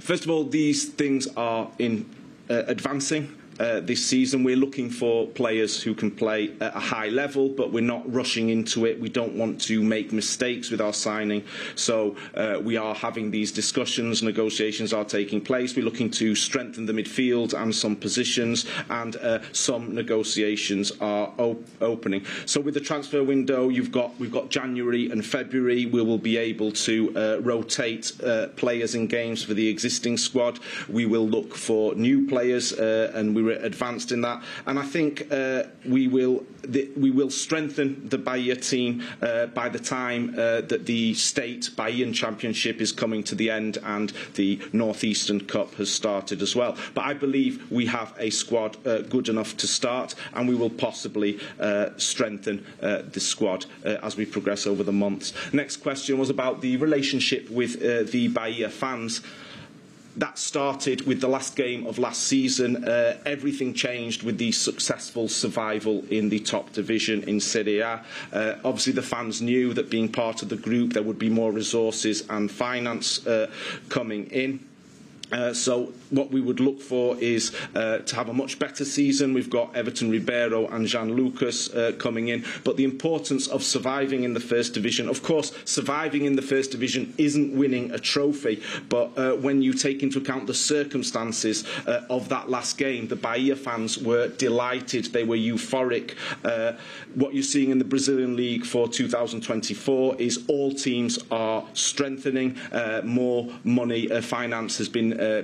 First 0.00 0.24
of 0.24 0.30
all, 0.32 0.42
these 0.42 0.86
things 0.86 1.28
are 1.36 1.70
in 1.78 2.04
uh, 2.50 2.64
advancing 2.66 3.32
uh, 3.58 3.80
this 3.80 4.04
season. 4.04 4.44
We're 4.44 4.56
looking 4.56 4.90
for 4.90 5.26
players 5.26 5.82
who 5.82 5.94
can 5.94 6.10
play 6.10 6.54
at 6.60 6.74
a 6.74 6.80
high 6.80 7.08
level, 7.08 7.48
but 7.48 7.72
we're 7.72 7.80
not 7.80 8.10
rushing 8.12 8.48
into 8.50 8.86
it. 8.86 9.00
We 9.00 9.08
don't 9.08 9.34
want 9.34 9.60
to 9.62 9.82
make 9.82 10.12
mistakes 10.12 10.70
with 10.70 10.80
our 10.80 10.92
signing. 10.92 11.44
So 11.74 12.16
uh, 12.34 12.58
we 12.62 12.76
are 12.76 12.94
having 12.94 13.30
these 13.30 13.52
discussions, 13.52 14.22
negotiations 14.22 14.92
are 14.92 15.04
taking 15.04 15.40
place. 15.40 15.76
We're 15.76 15.84
looking 15.84 16.10
to 16.12 16.34
strengthen 16.34 16.86
the 16.86 16.92
midfield 16.92 17.54
and 17.54 17.74
some 17.74 17.96
positions, 17.96 18.66
and 18.90 19.16
uh, 19.16 19.40
some 19.52 19.94
negotiations 19.94 20.92
are 21.00 21.32
op 21.38 21.58
opening. 21.80 22.24
So 22.46 22.60
with 22.60 22.74
the 22.74 22.80
transfer 22.80 23.22
window, 23.22 23.68
you've 23.68 23.92
got 23.92 24.18
we've 24.18 24.32
got 24.32 24.50
January 24.50 25.10
and 25.10 25.24
February. 25.24 25.86
We 25.86 26.02
will 26.02 26.18
be 26.18 26.36
able 26.36 26.72
to 26.72 27.12
uh, 27.16 27.40
rotate 27.40 28.12
uh, 28.22 28.48
players 28.48 28.94
in 28.94 29.06
games 29.06 29.42
for 29.42 29.54
the 29.54 29.68
existing 29.68 30.16
squad. 30.16 30.58
We 30.88 31.06
will 31.06 31.28
look 31.28 31.54
for 31.54 31.94
new 31.94 32.26
players, 32.26 32.72
uh, 32.72 33.12
and 33.14 33.34
we 33.34 33.41
advanced 33.50 34.12
in 34.12 34.20
that. 34.22 34.42
And 34.66 34.78
I 34.78 34.82
think 34.82 35.30
uh, 35.30 35.64
we 35.86 36.08
will 36.08 36.44
the, 36.62 36.88
we 36.96 37.10
will 37.10 37.30
strengthen 37.30 38.08
the 38.08 38.18
Bahia 38.18 38.54
team 38.54 39.02
uh, 39.20 39.46
by 39.46 39.68
the 39.68 39.78
time 39.78 40.30
uh, 40.30 40.60
that 40.62 40.86
the 40.86 41.14
state 41.14 41.70
Bahian 41.74 42.14
Championship 42.14 42.80
is 42.80 42.92
coming 42.92 43.22
to 43.24 43.34
the 43.34 43.50
end 43.50 43.78
and 43.82 44.12
the 44.34 44.60
Northeastern 44.72 45.40
Cup 45.40 45.74
has 45.74 45.92
started 45.92 46.40
as 46.40 46.54
well. 46.54 46.76
But 46.94 47.04
I 47.04 47.14
believe 47.14 47.70
we 47.70 47.86
have 47.86 48.14
a 48.18 48.30
squad 48.30 48.76
uh, 48.86 49.02
good 49.02 49.28
enough 49.28 49.56
to 49.56 49.66
start, 49.66 50.14
and 50.34 50.48
we 50.48 50.54
will 50.54 50.70
possibly 50.70 51.40
uh, 51.58 51.90
strengthen 51.96 52.64
uh, 52.80 53.02
the 53.10 53.20
squad 53.20 53.66
as 53.84 54.16
we 54.16 54.24
progress 54.24 54.66
over 54.66 54.82
the 54.82 54.92
months. 54.92 55.32
Next 55.52 55.78
question 55.78 56.18
was 56.18 56.30
about 56.30 56.60
the 56.60 56.76
relationship 56.76 57.50
with 57.50 57.80
the 58.12 58.28
Bahia 58.28 58.68
fans 58.68 59.20
that 60.16 60.38
started 60.38 61.06
with 61.06 61.20
the 61.20 61.28
last 61.28 61.56
game 61.56 61.86
of 61.86 61.98
last 61.98 62.24
season. 62.24 62.84
Uh, 62.84 63.16
everything 63.24 63.72
changed 63.72 64.22
with 64.22 64.38
the 64.38 64.52
successful 64.52 65.28
survival 65.28 66.04
in 66.10 66.28
the 66.28 66.38
top 66.38 66.72
division 66.72 67.22
in 67.24 67.40
Serie 67.40 67.80
A. 67.80 68.04
Uh, 68.32 68.58
obviously, 68.64 68.92
the 68.92 69.02
fans 69.02 69.40
knew 69.40 69.72
that 69.74 69.90
being 69.90 70.10
part 70.10 70.42
of 70.42 70.48
the 70.48 70.56
group, 70.56 70.92
there 70.92 71.02
would 71.02 71.18
be 71.18 71.30
more 71.30 71.52
resources 71.52 72.24
and 72.28 72.50
finance 72.50 73.26
uh, 73.26 73.50
coming 73.88 74.26
in. 74.26 74.60
Uh, 75.30 75.54
so 75.54 75.92
what 76.12 76.30
we 76.30 76.40
would 76.40 76.60
look 76.60 76.80
for 76.80 77.16
is 77.18 77.52
uh, 77.74 77.98
to 77.98 78.16
have 78.16 78.28
a 78.28 78.32
much 78.32 78.58
better 78.58 78.84
season. 78.84 79.32
We've 79.32 79.50
got 79.50 79.74
Everton 79.74 80.10
Ribeiro 80.10 80.68
and 80.68 80.86
Jean 80.86 81.14
Lucas 81.14 81.70
uh, 81.70 81.92
coming 81.98 82.28
in, 82.28 82.44
but 82.64 82.76
the 82.76 82.84
importance 82.84 83.46
of 83.48 83.62
surviving 83.62 84.24
in 84.24 84.34
the 84.34 84.40
first 84.40 84.74
division. 84.74 85.08
Of 85.08 85.22
course, 85.22 85.52
surviving 85.64 86.24
in 86.26 86.36
the 86.36 86.42
first 86.42 86.70
division 86.70 87.14
isn't 87.18 87.56
winning 87.56 87.90
a 87.92 87.98
trophy, 87.98 88.62
but 88.88 89.16
uh, 89.16 89.32
when 89.36 89.62
you 89.62 89.72
take 89.72 90.02
into 90.02 90.18
account 90.18 90.46
the 90.46 90.54
circumstances 90.54 91.64
uh, 91.86 92.04
of 92.10 92.28
that 92.28 92.50
last 92.50 92.76
game, 92.78 93.08
the 93.08 93.16
Bahia 93.16 93.56
fans 93.56 93.98
were 93.98 94.28
delighted. 94.28 95.06
They 95.06 95.24
were 95.24 95.36
euphoric. 95.36 96.14
Uh, 96.44 96.74
what 97.14 97.34
you're 97.34 97.42
seeing 97.42 97.70
in 97.70 97.78
the 97.78 97.84
Brazilian 97.84 98.36
League 98.36 98.64
for 98.64 98.86
2024 98.86 100.16
is 100.16 100.44
all 100.48 100.72
teams 100.72 101.18
are 101.30 101.64
strengthening. 101.72 102.58
Uh, 102.70 103.00
more 103.04 103.48
money, 103.64 104.06
finance 104.20 104.76
has 104.78 104.88
been 104.88 105.18
uh, 105.18 105.42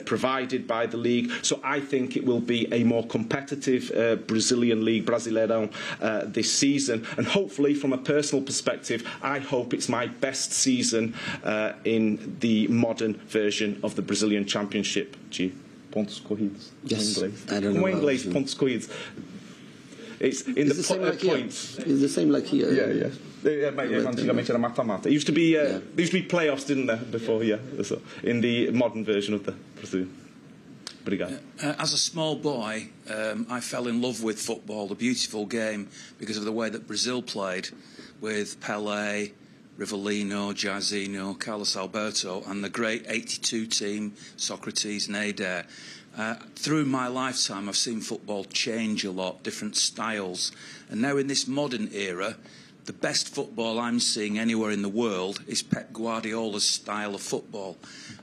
by 0.67 0.87
the 0.87 0.97
league. 0.97 1.31
So 1.43 1.61
I 1.63 1.81
think 1.81 2.17
it 2.17 2.25
will 2.25 2.41
be 2.41 2.67
a 2.73 2.83
more 2.85 3.07
competitive 3.07 3.91
uh, 3.95 4.17
Brazilian 4.17 4.85
league, 4.85 5.07
Brasileirão, 5.07 5.71
uh, 6.01 6.25
this 6.27 6.53
season. 6.53 7.07
And 7.17 7.27
hopefully, 7.27 7.75
from 7.75 7.93
a 7.93 7.99
personal 7.99 8.43
perspective, 8.45 9.05
I 9.23 9.39
hope 9.39 9.73
it's 9.75 9.89
my 9.89 10.07
best 10.07 10.53
season 10.53 11.15
uh, 11.45 11.73
in 11.85 12.37
the 12.41 12.67
modern 12.69 13.15
version 13.29 13.79
of 13.83 13.95
the 13.95 14.03
Brazilian 14.03 14.45
Championship. 14.47 15.17
G. 15.31 15.53
Pontos 15.91 16.21
corridos. 16.21 16.71
Yes. 16.85 17.19
I 17.19 17.61
don't 17.61 17.75
know 17.75 17.81
Como 17.81 17.89
inglês, 17.89 18.25
pontos 18.31 18.55
corridos? 18.55 18.89
It's 20.21 20.43
in 20.43 20.57
It's 20.59 20.69
the, 20.71 20.75
the 20.75 20.83
same 20.83 20.99
po- 20.99 21.05
uh, 21.05 21.11
like 21.11 21.21
here. 21.21 21.31
points. 21.31 21.79
It's 21.79 22.01
the 22.01 22.09
same 22.09 22.31
like 22.31 22.45
here. 22.45 22.73
Yeah, 22.73 22.93
yeah. 22.93 23.11
Yeah, 23.45 23.71
mate, 23.71 23.91
yeah, 23.91 23.99
antigamente 24.01 24.51
era 24.51 24.59
mata-mata. 24.59 25.09
It 25.09 25.13
used 25.13 25.27
to 25.29 25.33
be, 25.33 25.57
uh, 25.57 25.63
Yeah. 25.63 25.69
there 25.95 26.01
used 26.01 26.13
to 26.13 26.21
be 26.21 26.27
playoffs, 26.27 26.67
didn't 26.67 26.87
there, 26.87 26.97
before? 26.97 27.45
Yeah, 27.45 27.59
so, 27.85 28.03
in 28.25 28.41
the 28.41 28.71
modern 28.73 29.05
version 29.05 29.33
of 29.35 29.45
the 29.45 29.55
Brazilian. 29.77 30.11
Obrigado. 31.09 31.39
Uh, 31.63 31.75
as 31.79 31.95
a 31.95 31.97
small 31.97 32.37
boy, 32.37 32.91
um, 33.09 33.47
I 33.49 33.61
fell 33.61 33.89
in 33.89 34.03
love 34.03 34.23
with 34.23 34.39
football, 34.39 34.89
the 34.89 34.95
beautiful 34.95 35.47
game, 35.47 35.89
because 36.19 36.37
of 36.37 36.45
the 36.45 36.53
way 36.53 36.69
that 36.69 36.87
Brazil 36.87 37.23
played 37.23 37.71
with 38.21 38.61
Pelé, 38.61 39.33
Rivellino, 39.79 40.53
Jairzinho, 40.53 41.39
Carlos 41.39 41.77
Alberto, 41.79 42.43
and 42.47 42.63
the 42.63 42.69
great 42.69 43.07
82 43.09 43.67
team, 43.67 44.15
Socrates 44.37 45.09
and. 45.09 45.65
Uh, 46.15 46.35
through 46.57 46.85
my 46.85 47.07
lifetime, 47.07 47.71
I've 47.71 47.77
seen 47.77 48.03
football 48.03 48.45
change 48.45 49.05
a 49.05 49.11
lot, 49.11 49.43
different 49.43 49.77
styles. 49.77 50.53
And 50.91 51.01
now 51.01 51.17
in 51.17 51.27
this 51.27 51.49
modern 51.49 51.89
era, 51.95 52.37
the 52.89 52.93
best 52.95 53.29
football 53.29 53.79
I'm 53.79 54.01
seeing 54.01 54.39
anywhere 54.39 54.71
in 54.71 54.81
the 54.81 54.89
world 54.89 55.45
is 55.47 55.63
Pep 55.63 55.93
Guardiola's 55.93 56.67
style 56.67 57.15
of 57.15 57.21
football. 57.21 57.77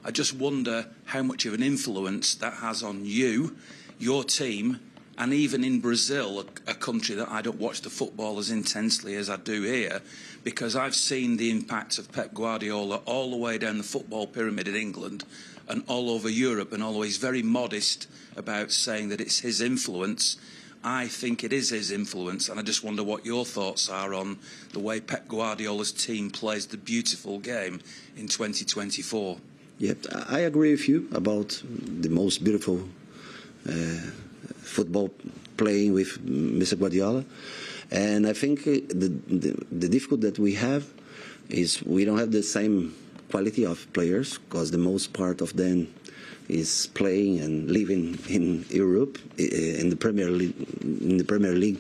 I 0.04 0.10
just 0.10 0.34
wonder 0.34 0.88
how 1.06 1.22
much 1.22 1.46
of 1.46 1.54
an 1.54 1.62
influence 1.62 2.34
that 2.34 2.54
has 2.54 2.82
on 2.82 3.06
you, 3.06 3.56
your 4.00 4.24
team, 4.24 4.80
and 5.20 5.34
even 5.34 5.64
in 5.64 5.82
Brazil, 5.82 6.40
a, 6.40 6.72
a 6.72 6.74
country 6.74 7.14
that 7.14 7.30
I 7.30 7.44
don't 7.44 7.60
watch 7.60 7.82
the 7.82 7.92
football 7.92 8.40
as 8.40 8.50
intensely 8.50 9.14
as 9.14 9.30
I 9.30 9.36
do 9.36 9.62
here, 9.62 10.02
because 10.44 10.76
I've 10.76 10.96
seen 10.96 11.38
the 11.38 11.52
impact 11.52 12.00
of 12.00 12.12
Pep 12.12 12.34
Guardiola 12.34 13.02
all 13.06 13.30
the 13.30 13.38
way 13.38 13.60
down 13.60 13.78
the 13.78 13.84
football 13.84 14.26
pyramid 14.26 14.68
in 14.68 14.76
England 14.76 15.26
and 15.68 15.84
all 15.86 16.10
over 16.10 16.28
Europe, 16.28 16.74
and 16.74 16.82
always 16.82 17.18
very 17.18 17.44
modest 17.44 18.08
about 18.36 18.72
saying 18.72 19.10
that 19.10 19.22
it's 19.22 19.42
his 19.42 19.62
influence, 19.62 20.38
I 20.86 21.08
think 21.08 21.44
it 21.44 21.52
is 21.52 21.72
his 21.72 21.90
influence, 21.90 22.48
and 22.48 22.60
I 22.60 22.64
just 22.64 22.84
wonder 22.84 23.04
what 23.04 23.26
your 23.26 23.44
thoughts 23.44 23.90
are 23.90 24.14
on 24.14 24.38
the 24.72 24.80
way 24.80 25.00
Pep 25.00 25.28
Guardiola's 25.28 25.92
team 25.92 26.30
plays 26.30 26.68
the 26.68 26.78
beautiful 26.78 27.40
game 27.40 27.82
in 28.16 28.28
2024. 28.28 29.38
Yep, 29.80 29.98
I 30.30 30.42
agree 30.42 30.72
with 30.72 30.88
you 30.88 31.10
about 31.12 31.60
the 31.66 32.10
most 32.10 32.44
beautiful 32.44 32.88
uh, 33.68 33.72
football 34.62 35.10
playing 35.58 35.94
with 35.94 36.24
Mr. 36.24 36.78
Guardiola, 36.78 37.26
and 37.90 38.28
I 38.28 38.34
think 38.34 38.68
uh, 38.68 38.74
the, 38.88 39.10
the 39.28 39.66
the 39.72 39.90
difficulty 39.90 40.30
that 40.30 40.38
we 40.38 40.54
have 40.54 40.86
is 41.50 41.82
we 41.82 42.06
don't 42.06 42.20
have 42.20 42.32
the 42.32 42.44
same 42.44 42.94
quality 43.32 43.66
of 43.66 43.92
players 43.92 44.38
because 44.38 44.70
the 44.70 44.78
most 44.78 45.14
part 45.14 45.42
of 45.42 45.58
them 45.58 45.88
is 46.48 46.88
playing 46.94 47.40
and 47.40 47.72
living 47.72 48.18
in 48.30 48.66
Europe 48.70 49.18
uh, 49.40 49.44
in 49.44 49.90
the 49.90 49.96
Premier 49.96 50.30
League. 50.30 50.56
In 50.82 51.18
the 51.18 51.24
Premier 51.24 51.54
League, 51.54 51.80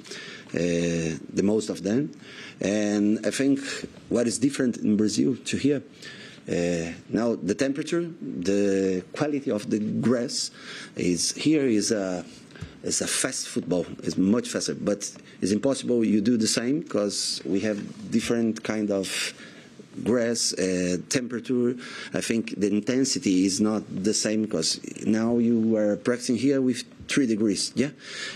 uh, 0.54 1.18
the 1.34 1.44
most 1.44 1.70
of 1.70 1.84
them, 1.84 2.12
and 2.62 3.26
I 3.26 3.32
think 3.32 3.60
what 4.10 4.28
is 4.28 4.40
different 4.40 4.78
in 4.78 4.98
Brazil 4.98 5.36
to 5.46 5.58
here. 5.58 5.84
Uh, 6.48 6.92
now 7.10 7.36
the 7.36 7.56
temperature, 7.56 8.08
the 8.22 9.04
quality 9.14 9.50
of 9.50 9.70
the 9.70 9.80
grass 9.80 10.52
is 10.96 11.32
here 11.34 11.66
is 11.66 11.92
a 11.92 12.24
is 12.84 13.02
a 13.02 13.08
fast 13.08 13.48
football. 13.48 13.86
It's 14.04 14.18
much 14.18 14.50
faster, 14.50 14.76
but 14.76 15.12
it's 15.42 15.52
impossible 15.52 16.06
you 16.06 16.22
do 16.22 16.38
the 16.38 16.48
same 16.48 16.82
because 16.82 17.42
we 17.46 17.60
have 17.62 18.12
different 18.12 18.64
kind 18.64 18.92
of 18.92 19.34
grass 20.04 20.54
uh, 20.54 20.98
temperature. 21.10 21.76
I 22.14 22.22
think 22.22 22.60
the 22.60 22.68
intensity 22.68 23.46
is 23.46 23.62
not 23.62 23.84
the 23.90 24.14
same 24.14 24.44
because 24.44 24.80
now 25.06 25.38
you 25.38 25.76
are 25.78 25.98
practicing 25.98 26.38
here 26.38 26.62
with 26.62 26.84
three 27.08 27.28
degrees. 27.28 27.72
Yeah, 27.76 27.92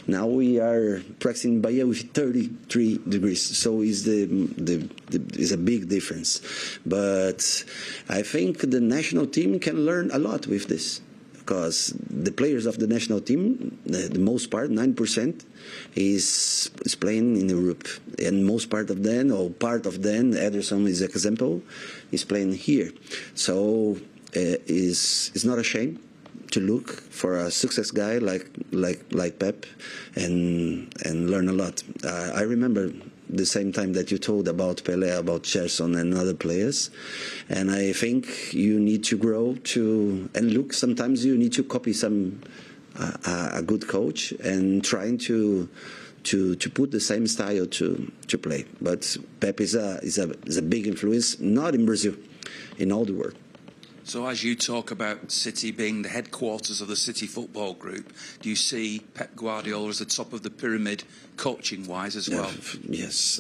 now 0.08 0.28
we 0.28 0.60
are 0.60 1.02
practicing 1.20 1.62
Bahia 1.62 1.86
with 1.86 2.14
33 2.14 3.00
degrees. 3.08 3.42
So 3.58 3.82
is 3.82 4.04
the, 4.04 4.26
the, 4.26 4.90
the 5.10 5.40
is 5.40 5.52
a 5.52 5.58
big 5.58 5.90
difference. 5.90 6.42
But 6.86 7.66
I 8.08 8.22
think 8.22 8.70
the 8.70 8.80
national 8.80 9.28
team 9.28 9.60
can 9.60 9.86
learn 9.86 10.12
a 10.12 10.20
lot 10.20 10.48
with 10.48 10.68
this 10.68 11.02
because 11.50 11.96
the 12.28 12.32
players 12.32 12.68
of 12.68 12.78
the 12.78 12.86
national 12.86 13.20
team, 13.22 13.80
the, 13.86 14.08
the 14.08 14.20
most 14.20 14.52
part, 14.52 14.70
nine 14.70 14.94
percent, 14.94 15.46
is 15.96 16.70
is 16.86 16.94
playing 16.94 17.38
in 17.42 17.50
Europe, 17.50 17.88
and 18.20 18.46
most 18.46 18.70
part 18.70 18.92
of 18.92 19.02
them, 19.02 19.32
or 19.32 19.50
part 19.50 19.88
of 19.88 20.04
them, 20.04 20.34
Ederson 20.34 20.88
is 20.88 21.02
an 21.02 21.10
example, 21.10 21.64
is 22.12 22.24
playing 22.24 22.54
here. 22.54 22.92
So 23.34 23.98
uh, 24.38 24.58
is 24.68 25.44
not 25.44 25.58
a 25.58 25.64
shame 25.64 26.00
to 26.52 26.60
look 26.60 26.88
for 27.20 27.32
a 27.38 27.50
success 27.50 27.90
guy 27.90 28.20
like 28.20 28.46
like 28.72 29.02
like 29.12 29.40
Pep, 29.40 29.66
and 30.16 30.94
and 31.08 31.32
learn 31.32 31.50
a 31.50 31.54
lot. 31.64 31.82
Uh, 32.06 32.30
I 32.42 32.44
remember 32.44 32.94
the 33.30 33.46
same 33.46 33.72
time 33.72 33.94
that 33.94 34.12
you 34.12 34.18
told 34.18 34.48
about 34.48 34.84
Pele, 34.84 35.10
about 35.10 35.44
Gerson 35.44 35.96
and 35.96 36.14
other 36.14 36.34
players. 36.34 36.90
And 37.48 37.72
I 37.72 37.94
think 37.94 38.54
you 38.54 38.80
need 38.80 39.04
to 39.06 39.18
grow 39.18 39.56
to 39.56 40.30
and 40.34 40.52
look. 40.52 40.74
Sometimes 40.74 41.24
you 41.24 41.38
need 41.38 41.54
to 41.54 41.64
copy 41.64 41.94
some 41.94 42.42
uh, 42.98 43.50
a 43.54 43.62
good 43.62 43.88
coach 43.88 44.32
and 44.44 44.84
trying 44.84 45.18
to 45.18 45.70
to 46.24 46.56
to 46.56 46.70
put 46.70 46.92
the 46.92 47.00
same 47.00 47.28
style 47.28 47.66
to 47.66 48.12
to 48.28 48.38
play. 48.38 48.66
But 48.82 49.16
Pep 49.40 49.62
is 49.62 49.76
a 49.76 50.00
is 50.02 50.18
a 50.18 50.32
is 50.46 50.58
a 50.58 50.62
big 50.62 50.88
influence, 50.88 51.40
not 51.40 51.76
in 51.76 51.86
Brazil, 51.86 52.16
in 52.78 52.92
all 52.92 53.06
the 53.06 53.14
world. 53.14 53.36
So, 54.10 54.26
as 54.26 54.44
you 54.44 54.56
talk 54.56 54.90
about 54.90 55.32
City 55.32 55.70
being 55.70 56.02
the 56.02 56.10
headquarters 56.10 56.82
of 56.82 56.88
the 56.88 56.96
City 56.96 57.28
Football 57.28 57.76
Group, 57.76 58.12
do 58.42 58.50
you 58.50 58.56
see 58.56 59.02
Pep 59.14 59.36
Guardiola 59.36 59.90
as 59.90 60.00
the 60.00 60.06
top 60.06 60.34
of 60.34 60.42
the 60.42 60.50
pyramid, 60.50 61.04
coaching 61.38 61.86
wise 61.86 62.16
as 62.16 62.28
well? 62.28 62.52
Yes, 62.90 63.40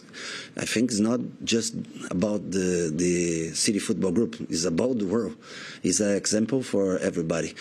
I 0.57 0.65
think 0.65 0.91
it's 0.91 0.99
not 0.99 1.21
just 1.43 1.73
about 2.11 2.51
the 2.51 2.93
the 2.93 3.49
City 3.55 3.79
Football 3.79 4.11
Group. 4.11 4.35
It's 4.41 4.65
about 4.65 4.99
the 4.99 5.07
world. 5.07 5.35
It's 5.81 6.01
an 6.01 6.15
example 6.15 6.61
for 6.61 6.99
everybody. 6.99 7.55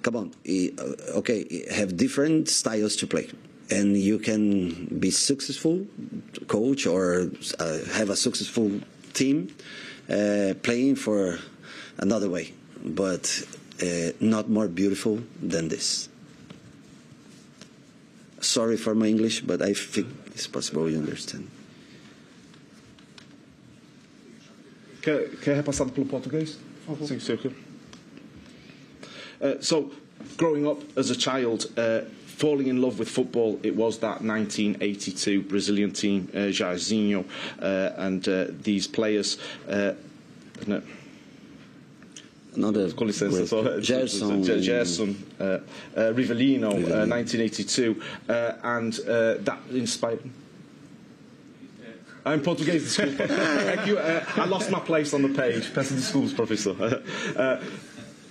Come 0.00 0.16
on, 0.16 0.32
eh, 0.46 0.70
okay, 1.20 1.66
have 1.70 1.98
different 1.98 2.48
styles 2.48 2.96
to 2.96 3.06
play. 3.06 3.28
And 3.70 3.94
you 3.94 4.18
can 4.18 4.86
be 4.86 5.10
successful 5.10 5.86
coach 6.48 6.86
or 6.86 7.30
uh, 7.60 7.78
have 7.92 8.08
a 8.08 8.16
successful 8.16 8.80
team 9.12 9.54
uh, 10.08 10.54
playing 10.62 10.96
for 10.96 11.38
another 11.98 12.28
way, 12.28 12.52
but 12.84 13.42
uh, 13.82 14.12
not 14.20 14.48
more 14.48 14.68
beautiful 14.68 15.20
than 15.40 15.68
this. 15.68 16.08
Sorry 18.40 18.76
for 18.76 18.94
my 18.94 19.06
English, 19.06 19.40
but 19.40 19.62
I 19.62 19.72
think 19.72 20.08
it's 20.26 20.46
possible 20.46 20.88
you 20.90 20.98
understand. 20.98 21.48
Quer, 25.02 25.28
quer 25.42 25.56
repassado 25.56 25.92
pelo 25.92 26.06
português? 26.06 26.56
Sim, 27.06 27.20
sim, 27.20 27.34
ok. 27.34 27.50
Uh, 29.40 29.60
so, 29.60 29.90
growing 30.36 30.66
up 30.66 30.80
as 30.96 31.10
a 31.10 31.16
child, 31.16 31.66
uh, 31.76 32.00
falling 32.26 32.68
in 32.68 32.80
love 32.80 32.98
with 32.98 33.08
football, 33.08 33.58
it 33.62 33.74
was 33.74 33.98
that 33.98 34.22
1982 34.22 35.42
Brazilian 35.42 35.92
team, 35.92 36.28
uh, 36.32 36.50
Jairzinho, 36.50 37.24
uh, 37.60 37.90
and 37.96 38.26
uh, 38.28 38.46
these 38.62 38.86
players. 38.86 39.38
Uh, 39.68 39.92
no, 40.66 40.82
Another 42.56 42.92
com 42.94 43.04
licença, 43.04 43.36
great- 43.36 43.48
só. 43.48 43.80
Gerson. 43.80 44.42
Gerson, 44.44 45.08
uh, 45.40 45.60
uh, 45.96 46.14
Rivellino, 46.14 46.68
uh, 46.70 47.06
1982, 47.06 47.96
uh, 48.28 48.56
and 48.62 48.92
uh, 49.00 49.42
that 49.44 49.58
inspired. 49.72 50.20
I'm 52.26 52.40
português, 52.40 52.82
desculpa. 52.82 53.24
É 53.24 53.76
que, 53.84 53.92
uh, 53.92 54.44
I 54.44 54.48
lost 54.48 54.70
my 54.70 54.80
place 54.80 55.12
on 55.14 55.20
the 55.22 55.28
page. 55.34 55.70
Peço 55.74 55.94
desculpas, 55.94 56.32
professor. 56.32 56.74
Uh, 57.36 57.60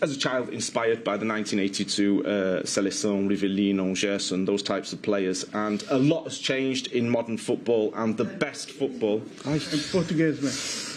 as 0.02 0.12
a 0.12 0.20
child, 0.20 0.50
inspired 0.54 1.02
by 1.06 1.16
the 1.18 1.26
1982 1.26 2.20
uh, 2.26 2.62
Seleção, 2.66 3.26
Rivellino, 3.28 3.96
Gerson, 3.96 4.44
those 4.46 4.62
types 4.62 4.92
of 4.92 5.02
players. 5.02 5.46
And 5.54 5.82
a 5.90 5.98
lot 5.98 6.26
has 6.26 6.38
changed 6.38 6.88
in 6.92 7.10
modern 7.10 7.38
football, 7.38 7.94
and 7.96 8.18
the 8.18 8.26
best 8.26 8.72
football. 8.72 9.22
Ai, 9.46 9.58
em 9.72 9.80
português, 9.92 10.42
né? 10.42 10.52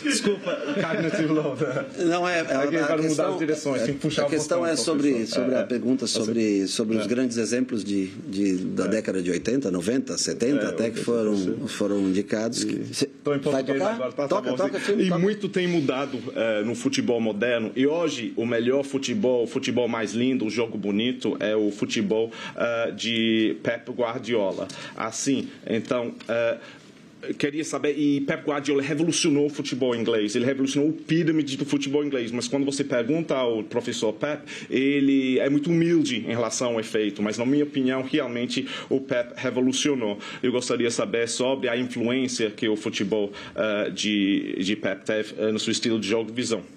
Desculpa, 0.06 0.56
cognitive 0.80 1.32
law. 1.32 1.56
Não 1.98 2.28
é, 2.28 2.40
é 2.40 2.54
Alguém 2.54 2.80
a, 2.80 2.82
mudar 2.82 2.98
questão, 2.98 3.32
as 3.32 3.38
direções, 3.38 3.82
tem 3.82 3.94
que 3.94 4.00
puxar 4.00 4.22
a 4.26 4.28
questão 4.28 4.58
botão, 4.60 4.72
é 4.72 4.76
sobre, 4.76 5.10
professor. 5.10 5.34
sobre 5.34 5.54
É, 5.54 5.58
a 5.58 5.60
é. 5.60 5.64
pergunta 5.64 6.06
sobre, 6.06 6.66
sobre 6.66 6.96
os 6.96 7.04
É. 7.04 7.08
grandes 7.08 7.36
exemplos 7.36 7.84
de, 7.84 8.06
de, 8.06 8.56
da 8.58 8.86
década 8.86 9.22
de 9.22 9.30
80, 9.30 9.70
90, 9.70 10.16
70, 10.16 10.62
É, 10.64 10.68
até 10.68 10.90
que 10.90 11.00
foram, 11.00 11.36
foram 11.68 12.00
indicados. 12.00 12.62
Estou 12.62 13.34
em 13.34 13.38
vai 13.40 13.64
tocar? 13.64 13.94
agora. 13.94 14.12
Tá, 14.12 14.22
tá 14.22 14.28
toca, 14.28 14.50
bom, 14.50 14.56
toca, 14.56 14.80
sim. 14.80 14.98
E 14.98 15.08
toca. 15.08 15.18
muito 15.18 15.48
tem 15.48 15.66
mudado 15.66 16.18
no 16.64 16.74
futebol 16.74 17.20
moderno. 17.20 17.72
E 17.74 17.86
hoje, 17.86 18.32
o 18.36 18.46
melhor 18.46 18.84
futebol, 18.84 19.44
o 19.44 19.46
futebol 19.46 19.88
mais 19.88 20.12
lindo, 20.12 20.46
o 20.46 20.50
jogo 20.50 20.78
bonito, 20.78 21.36
é 21.40 21.54
o 21.56 21.70
futebol 21.70 22.30
de 22.94 23.56
Pep 23.62 23.90
Guardiola. 23.92 24.68
Assim, 24.96 25.48
então. 25.68 26.14
Queria 27.34 27.64
saber, 27.64 27.98
e 27.98 28.20
Pep 28.20 28.44
Guardiola 28.44 28.82
revolucionou 28.82 29.46
o 29.46 29.50
futebol 29.50 29.94
inglês, 29.94 30.34
ele 30.34 30.44
revolucionou 30.44 30.90
o 30.90 30.92
pirâmide 30.92 31.56
do 31.56 31.64
futebol 31.64 32.04
inglês, 32.04 32.30
mas 32.30 32.48
quando 32.48 32.64
você 32.64 32.84
pergunta 32.84 33.34
ao 33.34 33.62
professor 33.62 34.12
Pep, 34.12 34.42
ele 34.70 35.38
é 35.38 35.48
muito 35.48 35.70
humilde 35.70 36.18
em 36.18 36.30
relação 36.30 36.74
ao 36.74 36.80
efeito, 36.80 37.22
mas 37.22 37.38
na 37.38 37.46
minha 37.46 37.64
opinião, 37.64 38.02
realmente 38.02 38.66
o 38.88 39.00
Pep 39.00 39.32
revolucionou. 39.36 40.18
Eu 40.42 40.52
gostaria 40.52 40.88
de 40.88 40.94
saber 40.94 41.28
sobre 41.28 41.68
a 41.68 41.76
influência 41.76 42.50
que 42.50 42.68
o 42.68 42.76
futebol 42.76 43.32
eh, 43.54 43.90
de, 43.90 44.56
de 44.62 44.76
Pep 44.76 45.04
teve 45.04 45.34
eh, 45.38 45.52
no 45.52 45.58
seu 45.58 45.72
estilo 45.72 45.98
de 45.98 46.08
jogo 46.08 46.30
e 46.30 46.34
visão. 46.34 46.75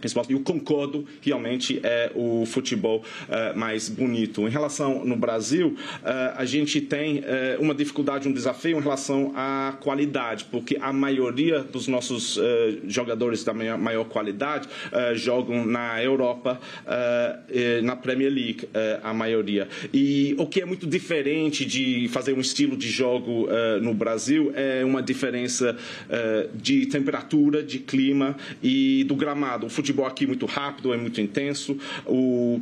Principalmente, 0.00 0.32
Eu 0.32 0.40
concordo, 0.40 1.06
realmente 1.22 1.80
é 1.82 2.10
o 2.14 2.44
futebol 2.44 3.02
eh, 3.28 3.52
mais 3.54 3.88
bonito. 3.88 4.46
Em 4.46 4.50
relação 4.50 5.04
no 5.04 5.16
Brasil, 5.16 5.74
eh, 6.04 6.32
a 6.36 6.44
gente 6.44 6.80
tem 6.80 7.22
eh, 7.24 7.56
uma 7.58 7.74
dificuldade, 7.74 8.28
um 8.28 8.32
desafio 8.32 8.78
em 8.78 8.82
relação 8.82 9.32
à 9.34 9.74
qualidade, 9.80 10.46
porque 10.50 10.76
a 10.80 10.92
maioria 10.92 11.60
dos 11.60 11.88
nossos 11.88 12.38
jogadores 12.86 13.42
da 13.44 13.54
maior, 13.54 13.78
maior 13.78 14.04
qualidade 14.04 14.68
jogam 15.14 15.64
na 15.64 16.02
Europa, 16.02 16.60
na 17.82 17.96
Premier 17.96 18.32
League, 18.32 18.68
a 19.02 19.12
maioria. 19.12 19.68
E 19.92 20.34
o 20.38 20.46
que 20.46 20.60
é 20.60 20.64
muito 20.64 20.86
diferente 20.86 21.64
de 21.64 22.08
fazer 22.08 22.32
um 22.32 22.40
estilo 22.40 22.76
de 22.76 22.88
jogo 22.88 23.48
no 23.80 23.94
Brasil 23.94 24.52
é 24.54 24.84
uma 24.84 25.02
diferença 25.02 25.76
de 26.54 26.86
temperatura, 26.86 27.62
de 27.62 27.78
clima 27.78 28.36
e 28.62 29.04
do 29.04 29.14
gramado. 29.14 29.66
O 29.66 29.70
futebol 29.86 30.06
aqui 30.06 30.26
muito 30.26 30.46
rápido, 30.46 30.92
é 30.92 30.96
muito 30.96 31.20
intenso. 31.20 31.78
O 32.04 32.60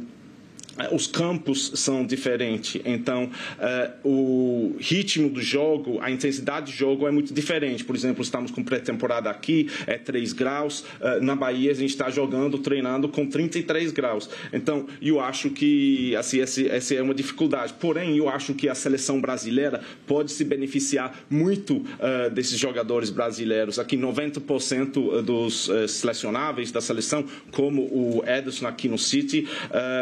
os 0.91 1.07
campos 1.07 1.73
são 1.77 2.05
diferentes, 2.05 2.81
então 2.85 3.31
eh, 3.61 3.91
o 4.03 4.75
ritmo 4.81 5.29
do 5.29 5.41
jogo, 5.41 6.01
a 6.01 6.11
intensidade 6.11 6.73
do 6.73 6.77
jogo 6.77 7.07
é 7.07 7.13
muito 7.13 7.33
diferente. 7.33 7.85
Por 7.85 7.95
exemplo, 7.95 8.23
estamos 8.23 8.51
com 8.51 8.63
pré-temporada 8.63 9.31
aqui, 9.31 9.69
é 9.87 9.97
3 9.97 10.33
graus, 10.33 10.85
eh, 11.01 11.21
na 11.21 11.37
Bahia 11.37 11.71
a 11.71 11.75
gente 11.75 11.91
está 11.91 12.11
jogando, 12.11 12.59
treinando 12.59 13.09
com 13.09 13.25
33 13.25 13.93
graus. 13.93 14.29
Então, 14.53 14.87
eu 15.01 15.21
acho 15.21 15.51
que 15.51 16.17
assim, 16.17 16.41
essa 16.41 16.95
é 16.95 17.03
uma 17.03 17.15
dificuldade. 17.15 17.75
Porém, 17.75 18.17
eu 18.17 18.29
acho 18.29 18.53
que 18.53 18.69
a 18.69 18.75
seleção 18.75 19.21
brasileira 19.21 19.81
pode 20.07 20.33
se 20.33 20.45
beneficiar 20.45 21.21
muito 21.31 21.85
eh, 22.01 22.31
desses 22.31 22.59
jogadores 22.59 23.11
brasileiros. 23.11 23.79
Aqui, 23.79 23.97
90% 23.97 25.23
dos 25.23 25.71
selecionáveis 25.89 26.73
da 26.73 26.81
seleção, 26.81 27.25
como 27.53 27.83
o 27.83 28.25
Ederson 28.27 28.67
aqui 28.67 28.89
no 28.89 28.99
City, 28.99 29.47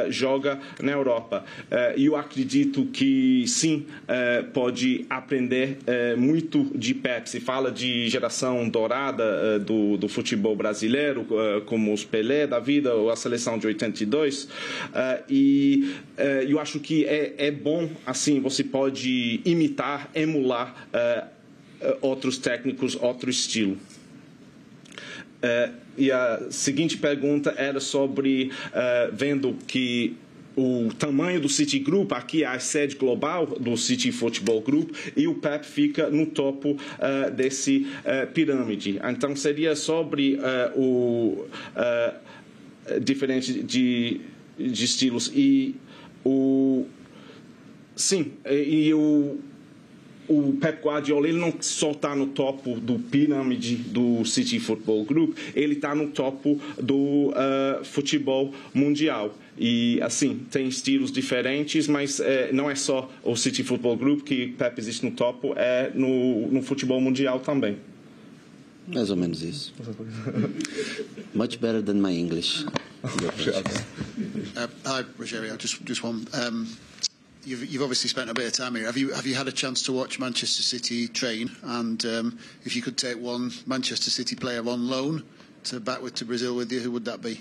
joga 0.09 0.62
na 0.83 0.93
Europa. 0.93 1.45
Eh, 1.71 1.95
E 1.99 2.07
eu 2.07 2.17
acredito 2.17 2.87
que 2.87 3.45
sim, 3.47 3.87
eh, 4.09 4.43
pode 4.53 5.05
aprender 5.11 5.79
eh, 5.87 6.15
muito 6.17 6.65
de 6.77 6.95
Pep. 6.95 7.29
Se 7.29 7.41
fala 7.41 7.71
de 7.71 8.09
geração 8.09 8.69
dourada 8.69 9.59
do, 9.59 9.97
do 9.97 10.09
futebol 10.09 10.57
brasileiro, 10.57 11.27
como 11.67 11.93
os 11.93 12.05
Pelé 12.05 12.47
da 12.47 12.59
vida 12.59 12.95
ou 12.95 13.11
a 13.11 13.17
seleção 13.17 13.59
de 13.59 13.67
82. 13.67 14.49
eh, 14.95 15.23
E 15.29 15.95
eu 16.49 16.59
acho 16.61 16.79
que 16.81 17.05
é, 17.05 17.35
é 17.39 17.51
bom, 17.51 17.89
assim, 18.07 18.41
você 18.41 18.63
pode 18.65 19.41
imitar, 19.45 20.11
emular 20.15 20.87
outros 22.01 22.39
técnicos, 22.39 22.97
outro 22.97 23.29
estilo. 23.31 23.77
Eh, 25.43 25.71
e 25.99 26.11
a 26.13 26.41
seguinte 26.51 26.97
pergunta 26.97 27.53
era 27.57 27.81
sobre 27.81 28.51
eh, 28.73 29.11
vendo 29.13 29.57
que 29.67 30.17
o 30.57 30.89
tamanho 30.99 31.41
do 31.41 31.49
City 31.49 31.79
Group, 31.79 32.13
aqui 32.13 32.45
é 32.45 32.47
a 32.47 32.59
sede 32.59 32.97
global 32.97 33.47
do 33.47 33.77
City 33.77 34.13
Football 34.13 34.61
Group, 34.61 34.95
e 35.17 35.27
o 35.27 35.35
Pep 35.35 35.65
fica 35.65 36.11
no 36.11 36.27
topo 36.27 36.77
eh, 36.99 37.31
desse 37.31 37.87
eh, 38.05 38.27
pirâmide. 38.27 39.01
Então 39.03 39.35
seria 39.35 39.75
sobre 39.75 40.39
eh, 40.43 40.73
o 40.77 41.45
eh, 41.77 42.15
diferente 43.01 43.63
de, 43.63 44.21
de 44.59 44.85
estilos 44.85 45.31
e 45.35 45.75
o 46.25 46.87
sim 47.95 48.33
e 48.49 48.93
o 48.95 49.39
o 50.29 50.57
Pep 50.61 50.83
Guardiola 50.83 51.29
ele 51.29 51.39
não 51.39 51.53
só 51.61 51.91
está 51.91 52.15
no 52.15 52.29
topo 52.29 52.79
do 52.81 52.99
pirâmide 52.99 53.77
do 53.77 54.25
City 54.25 54.59
Football 54.59 55.05
Group, 55.05 55.37
ele 55.55 55.75
está 55.75 55.95
no 55.95 56.09
topo 56.09 56.61
do 56.81 57.31
uh, 57.31 57.85
futebol 57.85 58.55
mundial. 58.73 59.37
E 59.57 60.01
assim, 60.01 60.47
tem 60.51 60.67
estilos 60.67 61.13
diferentes, 61.13 61.87
mas 61.87 62.21
eh, 62.21 62.51
não 62.53 62.71
é 62.71 62.75
só 62.75 63.11
o 63.23 63.37
City 63.37 63.63
Football 63.63 63.97
Group 63.97 64.23
que 64.23 64.49
Pep 64.49 64.79
existe 64.79 65.05
no 65.05 65.13
topo, 65.13 65.53
é 65.57 65.93
no, 65.95 66.51
no 66.51 66.63
futebol 66.63 67.01
mundial 67.01 67.39
também. 67.41 67.79
Mais 68.89 69.11
ou 69.11 69.17
menos 69.17 69.43
isso. 69.43 69.73
Much 71.35 71.59
better 71.59 71.83
than 71.83 72.01
my 72.01 72.13
English. 72.13 72.65
Uh, 73.05 74.67
hi, 74.85 75.05
Rogerio. 75.19 75.57
Just, 75.57 75.85
just 75.85 76.03
one. 76.03 76.27
Um, 76.35 76.67
you've, 77.45 77.65
you've 77.67 77.83
obviously 77.83 78.09
spent 78.09 78.31
a 78.31 78.35
bit 78.35 78.47
of 78.47 78.53
time 78.53 78.75
here. 78.75 78.87
Have 78.87 78.97
you, 78.97 79.13
have 79.13 79.27
you 79.27 79.35
had 79.35 79.49
a 79.49 79.53
chance 79.53 79.83
to 79.85 79.93
watch 79.93 80.19
Manchester 80.19 80.63
City 80.63 81.09
train? 81.09 81.51
And 81.63 82.05
um, 82.07 82.39
if 82.65 82.75
you 82.75 82.83
could 82.83 82.97
take 82.97 83.19
one 83.19 83.53
Manchester 83.67 84.11
City 84.11 84.35
player 84.35 84.67
on 84.69 84.89
loan 84.89 85.23
to 85.65 85.79
back 85.79 86.03
with 86.03 86.15
to 86.17 86.25
Brazil 86.25 86.57
with 86.57 86.73
you, 86.73 86.81
who 86.81 86.91
would 86.91 87.05
that 87.05 87.23
be? 87.23 87.41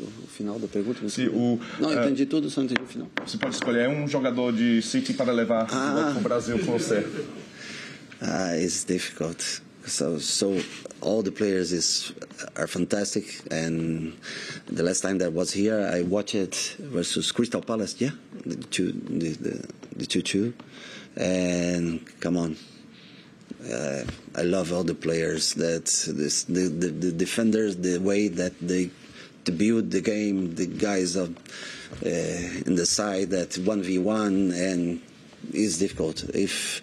O 0.00 0.26
final 0.26 0.58
da 0.58 0.66
pergunta? 0.66 1.08
Se 1.08 1.28
o, 1.28 1.60
Não, 1.78 1.92
eh, 1.92 2.04
entendi 2.04 2.26
tudo, 2.26 2.50
só 2.50 2.62
entendi 2.62 2.82
o 2.82 2.86
final. 2.86 3.08
Você 3.24 3.38
pode 3.38 3.54
escolher 3.54 3.88
um 3.88 4.08
jogador 4.08 4.52
de 4.52 4.82
City 4.82 5.14
para 5.14 5.32
levar 5.32 5.68
Ah. 5.70 6.10
para 6.12 6.18
o 6.18 6.22
Brasil 6.22 6.58
com 6.58 6.72
você. 6.78 6.98
Uh, 8.20 8.56
it's 8.64 8.84
difficult. 8.84 9.60
So, 9.86 10.18
so 10.18 10.56
all 11.02 11.22
the 11.22 11.30
players 11.30 11.70
is 11.70 12.12
are 12.56 12.66
fantastic, 12.66 13.42
and 13.50 14.14
the 14.66 14.82
last 14.82 15.02
time 15.02 15.18
that 15.18 15.26
I 15.26 15.28
was 15.28 15.52
here, 15.52 15.78
I 15.92 16.00
watched 16.02 16.34
it 16.34 16.76
versus 16.80 17.30
Crystal 17.30 17.60
Palace. 17.60 17.94
Yeah, 18.00 18.12
the 18.46 18.56
two, 18.56 18.92
the 18.92 19.30
the, 19.36 19.68
the 19.94 20.06
two 20.06 20.22
two, 20.22 20.54
and 21.16 22.00
come 22.20 22.36
on. 22.38 22.56
Uh, 23.70 24.04
I 24.34 24.42
love 24.42 24.72
all 24.72 24.84
the 24.84 24.94
players. 24.94 25.52
That 25.54 25.84
this, 25.84 26.44
the, 26.44 26.68
the 26.68 26.88
the 26.88 27.12
defenders, 27.12 27.76
the 27.76 27.98
way 27.98 28.28
that 28.28 28.54
they 28.62 28.90
to 29.44 29.52
build 29.52 29.90
the 29.90 30.00
game, 30.00 30.54
the 30.54 30.66
guys 30.66 31.16
of 31.16 31.36
uh, 32.04 32.08
in 32.66 32.74
the 32.74 32.86
side 32.86 33.30
that 33.30 33.56
one 33.58 33.82
v 33.82 33.98
one 33.98 34.52
and 34.52 35.00
is 35.52 35.78
difficult. 35.78 36.24
If 36.34 36.82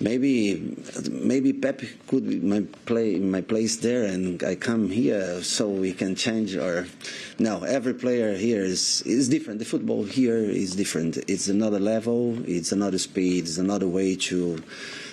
maybe 0.00 0.76
maybe 1.10 1.52
Pep 1.52 1.82
could 2.06 2.42
my 2.42 2.62
play 2.86 3.18
my 3.18 3.42
place 3.42 3.76
there 3.76 4.04
and 4.04 4.42
I 4.42 4.54
come 4.54 4.90
here 4.90 5.42
so 5.42 5.68
we 5.68 5.92
can 5.92 6.14
change 6.14 6.56
or 6.56 6.86
no 7.38 7.62
every 7.62 7.94
player 7.94 8.34
here 8.34 8.62
is 8.62 9.02
is 9.02 9.28
different. 9.28 9.58
The 9.58 9.66
football 9.66 10.04
here 10.04 10.38
is 10.38 10.74
different. 10.74 11.18
It's 11.28 11.48
another 11.48 11.78
level 11.78 12.38
it's 12.46 12.72
another 12.72 12.98
speed 12.98 13.44
it's 13.44 13.58
another 13.58 13.88
way 13.88 14.16
to 14.16 14.62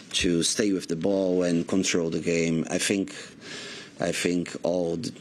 to 0.10 0.42
stay 0.44 0.72
with 0.72 0.88
the 0.88 0.96
ball 0.96 1.44
and 1.44 1.68
control 1.68 2.10
the 2.10 2.22
game. 2.22 2.66
I 2.70 2.78
think 2.78 3.14
I 4.00 4.12
think 4.12 4.56
all 4.64 4.96
the, 4.98 5.12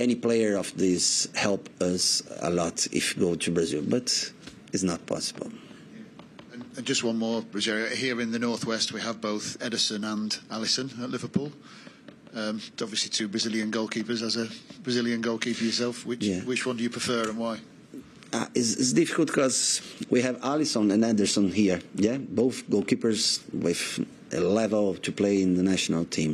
any 0.00 0.14
player 0.14 0.56
of 0.56 0.72
this 0.76 1.28
help 1.34 1.68
us 1.80 2.22
a 2.42 2.50
lot 2.50 2.86
if 2.92 3.18
go 3.18 3.34
to 3.34 3.50
Brazil 3.50 3.82
but 3.88 4.32
it's 4.72 4.82
not 4.82 5.00
possible 5.06 5.50
And, 6.52 6.64
and 6.76 6.84
just 6.86 7.02
one 7.04 7.16
more, 7.18 7.42
Rogerio. 7.54 7.86
Here 8.04 8.20
in 8.20 8.30
the 8.32 8.38
northwest, 8.38 8.92
we 8.92 9.00
have 9.00 9.20
both 9.20 9.56
Edison 9.60 10.04
and 10.04 10.30
Allison 10.50 10.90
at 11.02 11.10
Liverpool. 11.10 11.50
Um, 12.34 12.60
obviously, 12.82 13.10
two 13.10 13.28
Brazilian 13.28 13.70
goalkeepers. 13.70 14.20
As 14.22 14.36
a 14.36 14.46
Brazilian 14.82 15.20
goalkeeper 15.20 15.64
yourself, 15.64 16.04
which 16.06 16.24
Yeah. 16.24 16.40
which 16.50 16.62
one 16.66 16.76
do 16.76 16.82
you 16.82 16.90
prefer 16.90 17.22
and 17.30 17.38
why? 17.38 17.58
Uh, 18.32 18.46
it's, 18.54 18.72
it's 18.82 18.92
difficult 18.92 19.26
because 19.28 19.80
we 20.14 20.22
have 20.22 20.36
Allison 20.42 20.90
and 20.90 21.04
Anderson 21.04 21.50
here. 21.52 21.80
Yeah, 22.06 22.18
both 22.18 22.56
goalkeepers 22.70 23.40
with 23.52 23.82
a 24.32 24.40
level 24.40 24.94
to 25.06 25.10
play 25.12 25.42
in 25.42 25.54
the 25.56 25.62
national 25.62 26.04
team, 26.04 26.32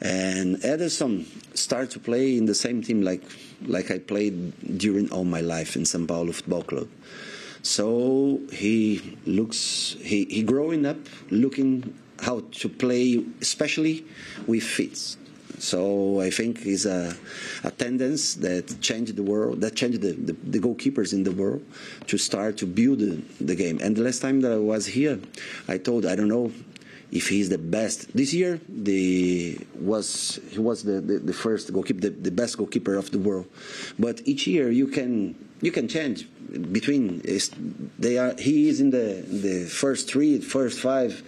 And 0.00 0.64
Edison 0.64 1.26
started 1.54 1.90
to 1.90 1.98
play 1.98 2.36
in 2.36 2.46
the 2.46 2.54
same 2.54 2.82
team 2.82 3.02
like 3.02 3.22
like 3.66 3.90
I 3.90 3.98
played 3.98 4.78
during 4.78 5.10
all 5.10 5.24
my 5.24 5.40
life 5.40 5.74
in 5.76 5.82
São 5.82 6.06
Paulo 6.06 6.32
Football 6.32 6.62
Club. 6.62 6.88
So 7.62 8.40
he 8.52 9.18
looks 9.26 9.96
he, 10.00 10.24
he 10.26 10.42
growing 10.42 10.86
up 10.86 10.98
looking 11.30 11.94
how 12.20 12.40
to 12.50 12.68
play, 12.68 13.24
especially 13.40 14.04
with 14.46 14.62
feet. 14.62 15.16
So 15.58 16.20
I 16.20 16.30
think 16.30 16.64
it's 16.64 16.84
a, 16.84 17.16
a 17.64 17.70
tendency 17.72 18.40
that 18.40 18.80
changed 18.80 19.16
the 19.16 19.24
world, 19.24 19.60
that 19.60 19.74
changed 19.74 20.00
the, 20.00 20.12
the, 20.12 20.32
the, 20.32 20.60
goalkeepers 20.60 21.12
in 21.12 21.24
the 21.24 21.32
world 21.32 21.64
to 22.06 22.16
start 22.16 22.56
to 22.58 22.66
build 22.66 23.00
the 23.00 23.56
game. 23.56 23.80
And 23.82 23.96
the 23.96 24.02
last 24.02 24.20
time 24.20 24.40
that 24.42 24.52
I 24.52 24.58
was 24.58 24.86
here, 24.86 25.18
I 25.66 25.78
told 25.78 26.06
I 26.06 26.14
don't 26.14 26.28
know 26.28 26.52
if 27.10 27.28
he's 27.28 27.48
the 27.48 27.58
best. 27.58 28.14
This 28.14 28.34
year, 28.34 28.60
the 28.68 29.58
was 29.74 30.38
he 30.50 30.58
was 30.58 30.82
the, 30.82 31.00
the, 31.00 31.18
the 31.18 31.32
first 31.32 31.72
goalkeeper, 31.72 32.00
the, 32.00 32.10
the 32.10 32.30
best 32.30 32.58
goalkeeper 32.58 32.94
of 32.96 33.10
the 33.10 33.18
world. 33.18 33.46
But 33.98 34.20
each 34.26 34.46
year 34.46 34.70
you 34.70 34.86
can 34.86 35.34
you 35.60 35.72
can 35.72 35.88
change 35.88 36.28
between. 36.72 37.22
They 37.98 38.18
are 38.18 38.34
he 38.38 38.68
is 38.68 38.80
in 38.80 38.90
the 38.90 39.24
the 39.26 39.64
first 39.64 40.08
three, 40.08 40.40
first 40.40 40.80
five 40.80 41.22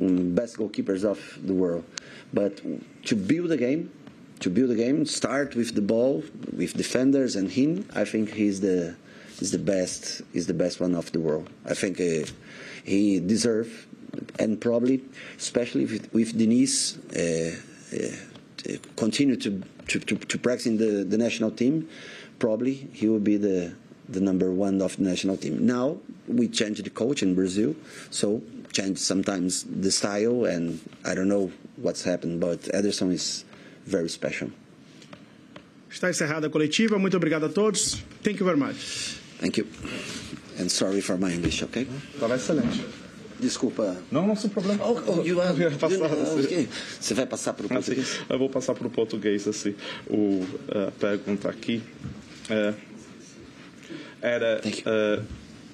um, 0.00 0.34
best 0.34 0.56
goalkeepers 0.56 1.04
of 1.04 1.20
the 1.44 1.54
world. 1.54 1.84
But 2.32 2.60
to 3.06 3.16
build 3.16 3.50
a 3.50 3.56
game, 3.56 3.90
to 4.40 4.50
build 4.50 4.70
a 4.70 4.74
game, 4.74 5.04
start 5.04 5.54
with 5.54 5.74
the 5.74 5.82
ball, 5.82 6.22
with 6.56 6.74
defenders 6.74 7.36
and 7.36 7.50
him. 7.50 7.86
I 7.94 8.04
think 8.04 8.32
he's 8.32 8.60
the 8.60 8.96
is 9.40 9.50
the 9.52 9.58
best 9.58 10.22
is 10.32 10.46
the 10.46 10.54
best 10.54 10.80
one 10.80 10.94
of 10.94 11.12
the 11.12 11.20
world. 11.20 11.50
I 11.66 11.74
think 11.74 12.00
uh, 12.00 12.26
he 12.84 13.20
deserves 13.20 13.70
and 14.38 14.60
probably, 14.60 15.02
especially 15.36 15.84
with, 15.86 16.12
with 16.12 16.36
Denise, 16.36 16.98
uh, 17.14 17.56
uh, 17.96 18.76
continue 18.96 19.36
to, 19.36 19.62
to, 19.88 19.98
to, 20.00 20.16
to, 20.16 20.38
practice 20.38 20.66
in 20.66 20.76
the, 20.76 21.04
the 21.04 21.18
national 21.18 21.50
team, 21.50 21.88
probably 22.38 22.74
he 22.92 23.08
will 23.08 23.20
be 23.20 23.36
the, 23.36 23.72
the 24.08 24.20
number 24.20 24.50
one 24.50 24.80
of 24.82 24.96
the 24.96 25.02
national 25.02 25.36
team. 25.36 25.66
Now 25.66 25.98
we 26.26 26.48
changed 26.48 26.84
the 26.84 26.90
coach 26.90 27.22
in 27.22 27.34
Brazil, 27.34 27.74
so 28.10 28.42
change 28.72 28.98
sometimes 28.98 29.64
the 29.64 29.90
style, 29.90 30.44
and 30.44 30.80
I 31.04 31.14
don't 31.14 31.28
know 31.28 31.50
what's 31.76 32.02
happened, 32.04 32.40
but 32.40 32.60
Ederson 32.62 33.12
is 33.12 33.44
very 33.86 34.08
special. 34.08 34.50
Está 35.90 36.08
encerrada 36.08 36.46
a 36.46 36.50
coletiva. 36.50 36.98
Muito 36.98 37.16
obrigado 37.16 37.46
a 37.46 37.48
todos. 37.48 38.00
Thank 38.22 38.38
you 38.38 38.46
very 38.46 38.56
much. 38.58 39.18
Thank 39.40 39.56
you. 39.56 39.66
And 40.58 40.70
sorry 40.70 41.00
for 41.00 41.16
my 41.16 41.32
English, 41.32 41.62
okay? 41.64 41.86
Estava 42.14 42.34
excelente. 42.34 42.99
Desculpa. 43.40 43.96
Não, 44.10 44.26
não 44.26 44.36
sem 44.36 44.50
problema. 44.50 44.84
Oh, 44.86 45.00
oh, 45.06 45.22
you 45.22 45.40
are, 45.40 45.60
eu 45.60 45.70
passar, 45.72 45.94
you, 45.94 46.44
okay. 46.44 46.68
Você 47.00 47.14
vai 47.14 47.26
passar 47.26 47.54
para 47.54 47.66
o 47.66 47.68
português? 47.68 48.08
Assim, 48.08 48.24
eu 48.28 48.38
vou 48.38 48.48
passar 48.50 48.74
para 48.74 48.86
o 48.86 48.90
português, 48.90 49.48
assim. 49.48 49.74
O, 50.08 50.44
a 50.68 50.90
pergunta 50.90 51.48
aqui 51.48 51.82
é, 52.48 52.74
era 54.20 54.60
uh, 54.60 55.24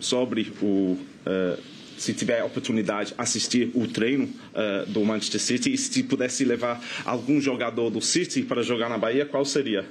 sobre 0.01 0.53
o... 0.63 0.97
Uh, 1.27 1.76
se 1.97 2.13
tiver 2.13 2.41
a 2.41 2.45
oportunidade 2.45 3.15
assistir 3.17 3.71
o 3.75 3.87
treino 3.87 4.25
uh, 4.25 4.87
do 4.87 5.05
Manchester 5.05 5.41
City 5.41 5.73
e 5.73 5.79
se 5.79 6.03
pudesse 6.03 6.45
levar 6.45 6.83
algum 7.05 7.41
jogador 7.41 7.91
do 7.91 8.01
City 8.01 8.43
para 8.43 8.63
jogar 8.63 8.89
na 8.89 8.99
Bahia, 8.99 9.25
qual 9.25 9.45
seria? 9.45 9.85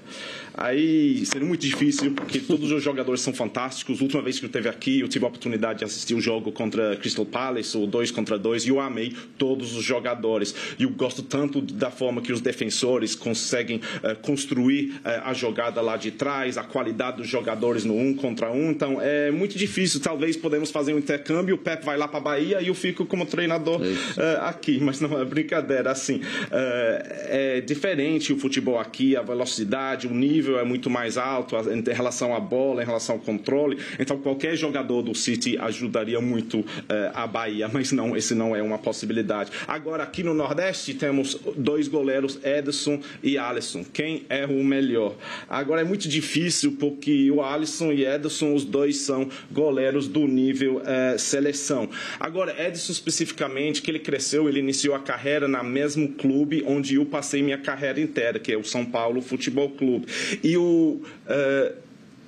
Aí 0.58 1.26
seria 1.26 1.46
muito 1.46 1.62
difícil, 1.62 2.12
porque 2.12 2.39
todos 2.39 2.72
os 2.72 2.82
jogadores 2.82 3.20
são 3.20 3.34
fantásticos. 3.34 4.00
A 4.00 4.04
última 4.04 4.22
vez 4.22 4.39
que 4.39 4.46
eu 4.46 4.48
esteve 4.48 4.70
aqui, 4.70 5.02
eu 5.02 5.08
tive 5.08 5.26
a 5.26 5.28
oportunidade 5.28 5.80
de 5.80 5.86
assistir 5.86 6.15
o 6.15 6.22
jogo 6.22 6.52
contra 6.52 6.96
Crystal 6.96 7.26
Palace, 7.26 7.78
o 7.78 7.86
2 7.86 8.12
contra 8.12 8.39
2, 8.39 8.65
e 8.65 8.70
eu 8.70 8.80
amei 8.80 9.13
todos 9.38 9.76
os 9.76 9.84
jogadores. 9.84 10.56
E 10.80 10.84
eu 10.84 10.89
gosto 10.91 11.22
tanto 11.22 11.60
da 11.60 11.91
forma 11.91 12.22
que 12.22 12.32
os 12.32 12.39
defensores 12.39 13.15
conseguem 13.15 13.78
uh, 13.78 14.15
construir 14.22 14.91
uh, 15.04 15.26
a 15.26 15.34
jogada 15.34 15.82
lá 15.82 15.98
de 15.98 16.12
trás, 16.12 16.58
a 16.58 16.63
qualidade 16.63 17.18
dos 17.18 17.28
jogadores 17.28 17.84
no 17.84 17.98
um 17.98 18.13
contra 18.13 18.50
um. 18.50 18.72
Então 18.72 19.02
é 19.02 19.32
muito 19.32 19.58
difícil. 19.58 20.00
Talvez 20.00 20.38
podemos 20.38 20.72
fazer 20.72 20.94
um 20.94 20.98
intercâmbio, 20.98 21.56
o 21.56 21.58
Pep 21.58 21.84
vai 21.84 21.94
lá 21.97 22.08
para 22.08 22.19
a 22.19 22.21
Bahia 22.21 22.62
e 22.62 22.67
eu 22.67 22.75
fico 22.75 23.05
como 23.05 23.25
treinador 23.25 23.81
uh, 23.81 24.41
aqui. 24.41 24.79
Mas 24.84 24.99
não 24.99 25.19
é 25.19 25.25
brincadeira. 25.25 25.91
Assim, 25.91 26.21
é 26.51 27.62
diferente 27.62 28.34
o 28.34 28.38
futebol 28.38 28.79
aqui, 28.79 29.15
a 29.15 29.21
velocidade, 29.21 30.08
o 30.08 30.13
nível 30.13 30.60
é 30.60 30.63
muito 30.63 30.89
mais 30.89 31.17
alto 31.17 31.55
em 31.69 31.84
relação 31.93 32.36
à 32.36 32.39
bola, 32.39 32.81
em 32.81 32.86
relação 32.86 33.15
ao 33.15 33.21
controle. 33.21 33.77
Então, 33.99 34.17
qualquer 34.17 34.55
jogador 34.55 35.01
do 35.01 35.15
City 35.15 35.58
ajudaria 35.58 36.19
muito 36.21 36.60
uh, 36.60 36.65
a 37.13 37.27
Bahia, 37.27 37.67
mas 37.71 37.91
não, 37.91 38.15
esse 38.15 38.34
não 38.36 38.55
é 38.55 38.62
uma 38.62 38.77
possibilidade. 38.77 39.51
Agora, 39.67 40.03
aqui 40.03 40.23
no 40.23 40.34
Nordeste, 40.34 40.93
temos 40.93 41.38
dois 41.55 41.88
goleiros, 41.88 42.39
Ederson 42.43 42.99
e 43.23 43.38
Alisson. 43.38 43.84
Quem 43.84 44.23
é 44.29 44.45
o 44.45 44.63
melhor? 44.63 45.15
Agora, 45.49 45.81
é 45.81 45.84
muito 45.84 46.08
difícil 46.08 46.75
porque 46.79 47.29
o 47.31 47.41
Alisson 47.41 47.91
e 47.91 48.05
Ederson, 48.05 48.53
os 48.53 48.63
dois 48.63 48.97
são 48.97 49.29
goleiros 49.51 50.08
do 50.08 50.27
nível 50.27 50.77
uh, 50.77 51.17
seleção. 51.17 51.85
Agora, 52.19 52.52
Ederson 52.52 52.91
especificamente, 52.91 53.82
que 53.82 53.91
ele 53.91 54.00
cresceu, 54.00 54.48
ele 54.48 54.60
iniciou 54.60 54.95
a 54.95 55.00
carreira 55.00 55.48
na 55.48 55.63
mesmo 55.63 56.10
clube 56.13 56.63
onde 56.65 56.95
eu 56.95 57.06
passei 57.06 57.41
minha 57.41 57.58
carreira 57.58 58.00
inteira, 58.00 58.39
que 58.39 58.52
é 58.52 58.58
o 58.58 58.63
São 58.63 58.86
Paulo 58.86 59.21
Futebol 59.21 59.69
Clube. 59.69 60.08
E 60.43 60.58
o 60.58 61.02
uh, 61.28 61.86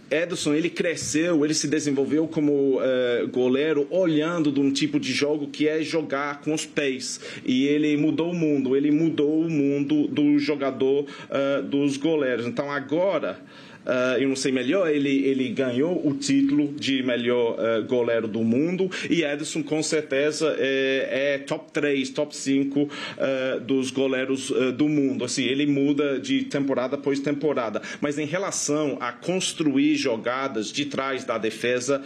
Edson, 0.09 0.53
ele 0.53 0.69
cresceu, 0.69 1.43
ele 1.43 1.53
se 1.53 1.67
desenvolveu 1.67 2.27
como 2.27 2.77
uh, 2.77 3.27
goleiro 3.27 3.87
olhando 3.89 4.51
de 4.51 4.59
um 4.59 4.71
tipo 4.71 4.99
de 4.99 5.11
jogo 5.11 5.47
que 5.47 5.67
é 5.67 5.81
jogar 5.81 6.41
com 6.41 6.53
os 6.53 6.65
pés. 6.65 7.19
E 7.45 7.67
ele 7.67 7.97
mudou 7.97 8.31
o 8.31 8.35
mundo, 8.35 8.75
ele 8.75 8.89
mudou 8.89 9.41
o 9.41 9.49
mundo 9.49 10.07
do 10.07 10.39
jogador 10.39 11.03
uh, 11.03 11.61
dos 11.63 11.97
goleiros. 11.97 12.45
Então 12.45 12.71
agora 12.71 13.39
uh, 13.87 14.19
eu 14.19 14.27
não 14.27 14.35
sei 14.35 14.51
melhor, 14.51 14.89
ele, 14.89 15.25
ele 15.25 15.49
ganhou 15.49 16.05
o 16.05 16.13
título 16.13 16.73
de 16.73 17.01
melhor 17.01 17.57
uh, 17.57 17.83
goleiro 17.85 18.27
do 18.27 18.43
mundo 18.43 18.89
e 19.09 19.23
Edson 19.23 19.63
com 19.63 19.81
certeza 19.81 20.55
é, 20.59 21.35
é 21.35 21.37
top 21.39 21.71
3, 21.71 22.09
top 22.09 22.35
5 22.35 22.79
uh, 22.79 22.89
eh, 23.17 23.59
dos 23.59 23.91
goleiros 23.91 24.51
do 24.75 24.87
mundo. 24.87 25.23
Assim, 25.23 25.43
ele 25.43 25.65
muda 25.65 26.19
de 26.19 26.43
temporada 26.43 26.95
após 26.95 27.19
temporada, 27.19 27.81
mas 28.01 28.17
em 28.17 28.25
relação 28.25 28.97
a 28.99 29.11
construir 29.11 29.95
jogadas 29.95 30.71
de 30.71 30.85
trás 30.85 31.23
da 31.23 31.37
defesa, 31.37 32.01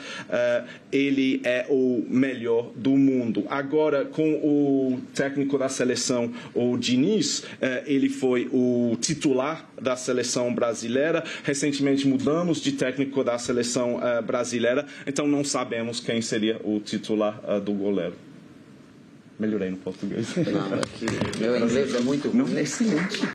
ele 0.92 1.42
é 1.44 1.66
o 1.70 2.04
melhor 2.10 2.72
do 2.76 2.92
mundo. 2.92 3.46
Agora, 3.50 4.06
com 4.06 4.34
o 4.34 5.00
técnico 5.14 5.58
da 5.58 5.70
seleção, 5.70 6.32
o 6.54 6.78
Diniz, 6.78 7.44
ele 7.86 8.10
foi 8.10 8.50
o 8.52 8.98
titular 9.00 9.70
da 9.82 9.96
seleção 9.96 10.54
brasileira. 10.54 11.24
Recentemente 11.44 12.08
mudamos 12.08 12.62
de 12.62 12.74
técnico 12.74 13.24
da 13.24 13.38
seleção 13.38 13.98
uh, 13.98 14.22
brasileira, 14.22 14.86
então 15.06 15.28
não 15.28 15.44
sabemos 15.44 16.00
quem 16.00 16.22
seria 16.22 16.60
o 16.64 16.80
titular 16.80 17.40
uh, 17.48 17.60
do 17.60 17.74
goleiro. 17.74 18.16
Melhorei 19.40 19.72
no 19.72 19.78
português. 19.78 20.36
Não, 20.36 20.76
é 20.76 21.40
meu 21.40 21.58
inglês 21.58 21.96
é 21.96 22.00
muito. 22.00 22.36
Não, 22.36 22.48
é 22.56 22.62
excelente. 22.62 23.28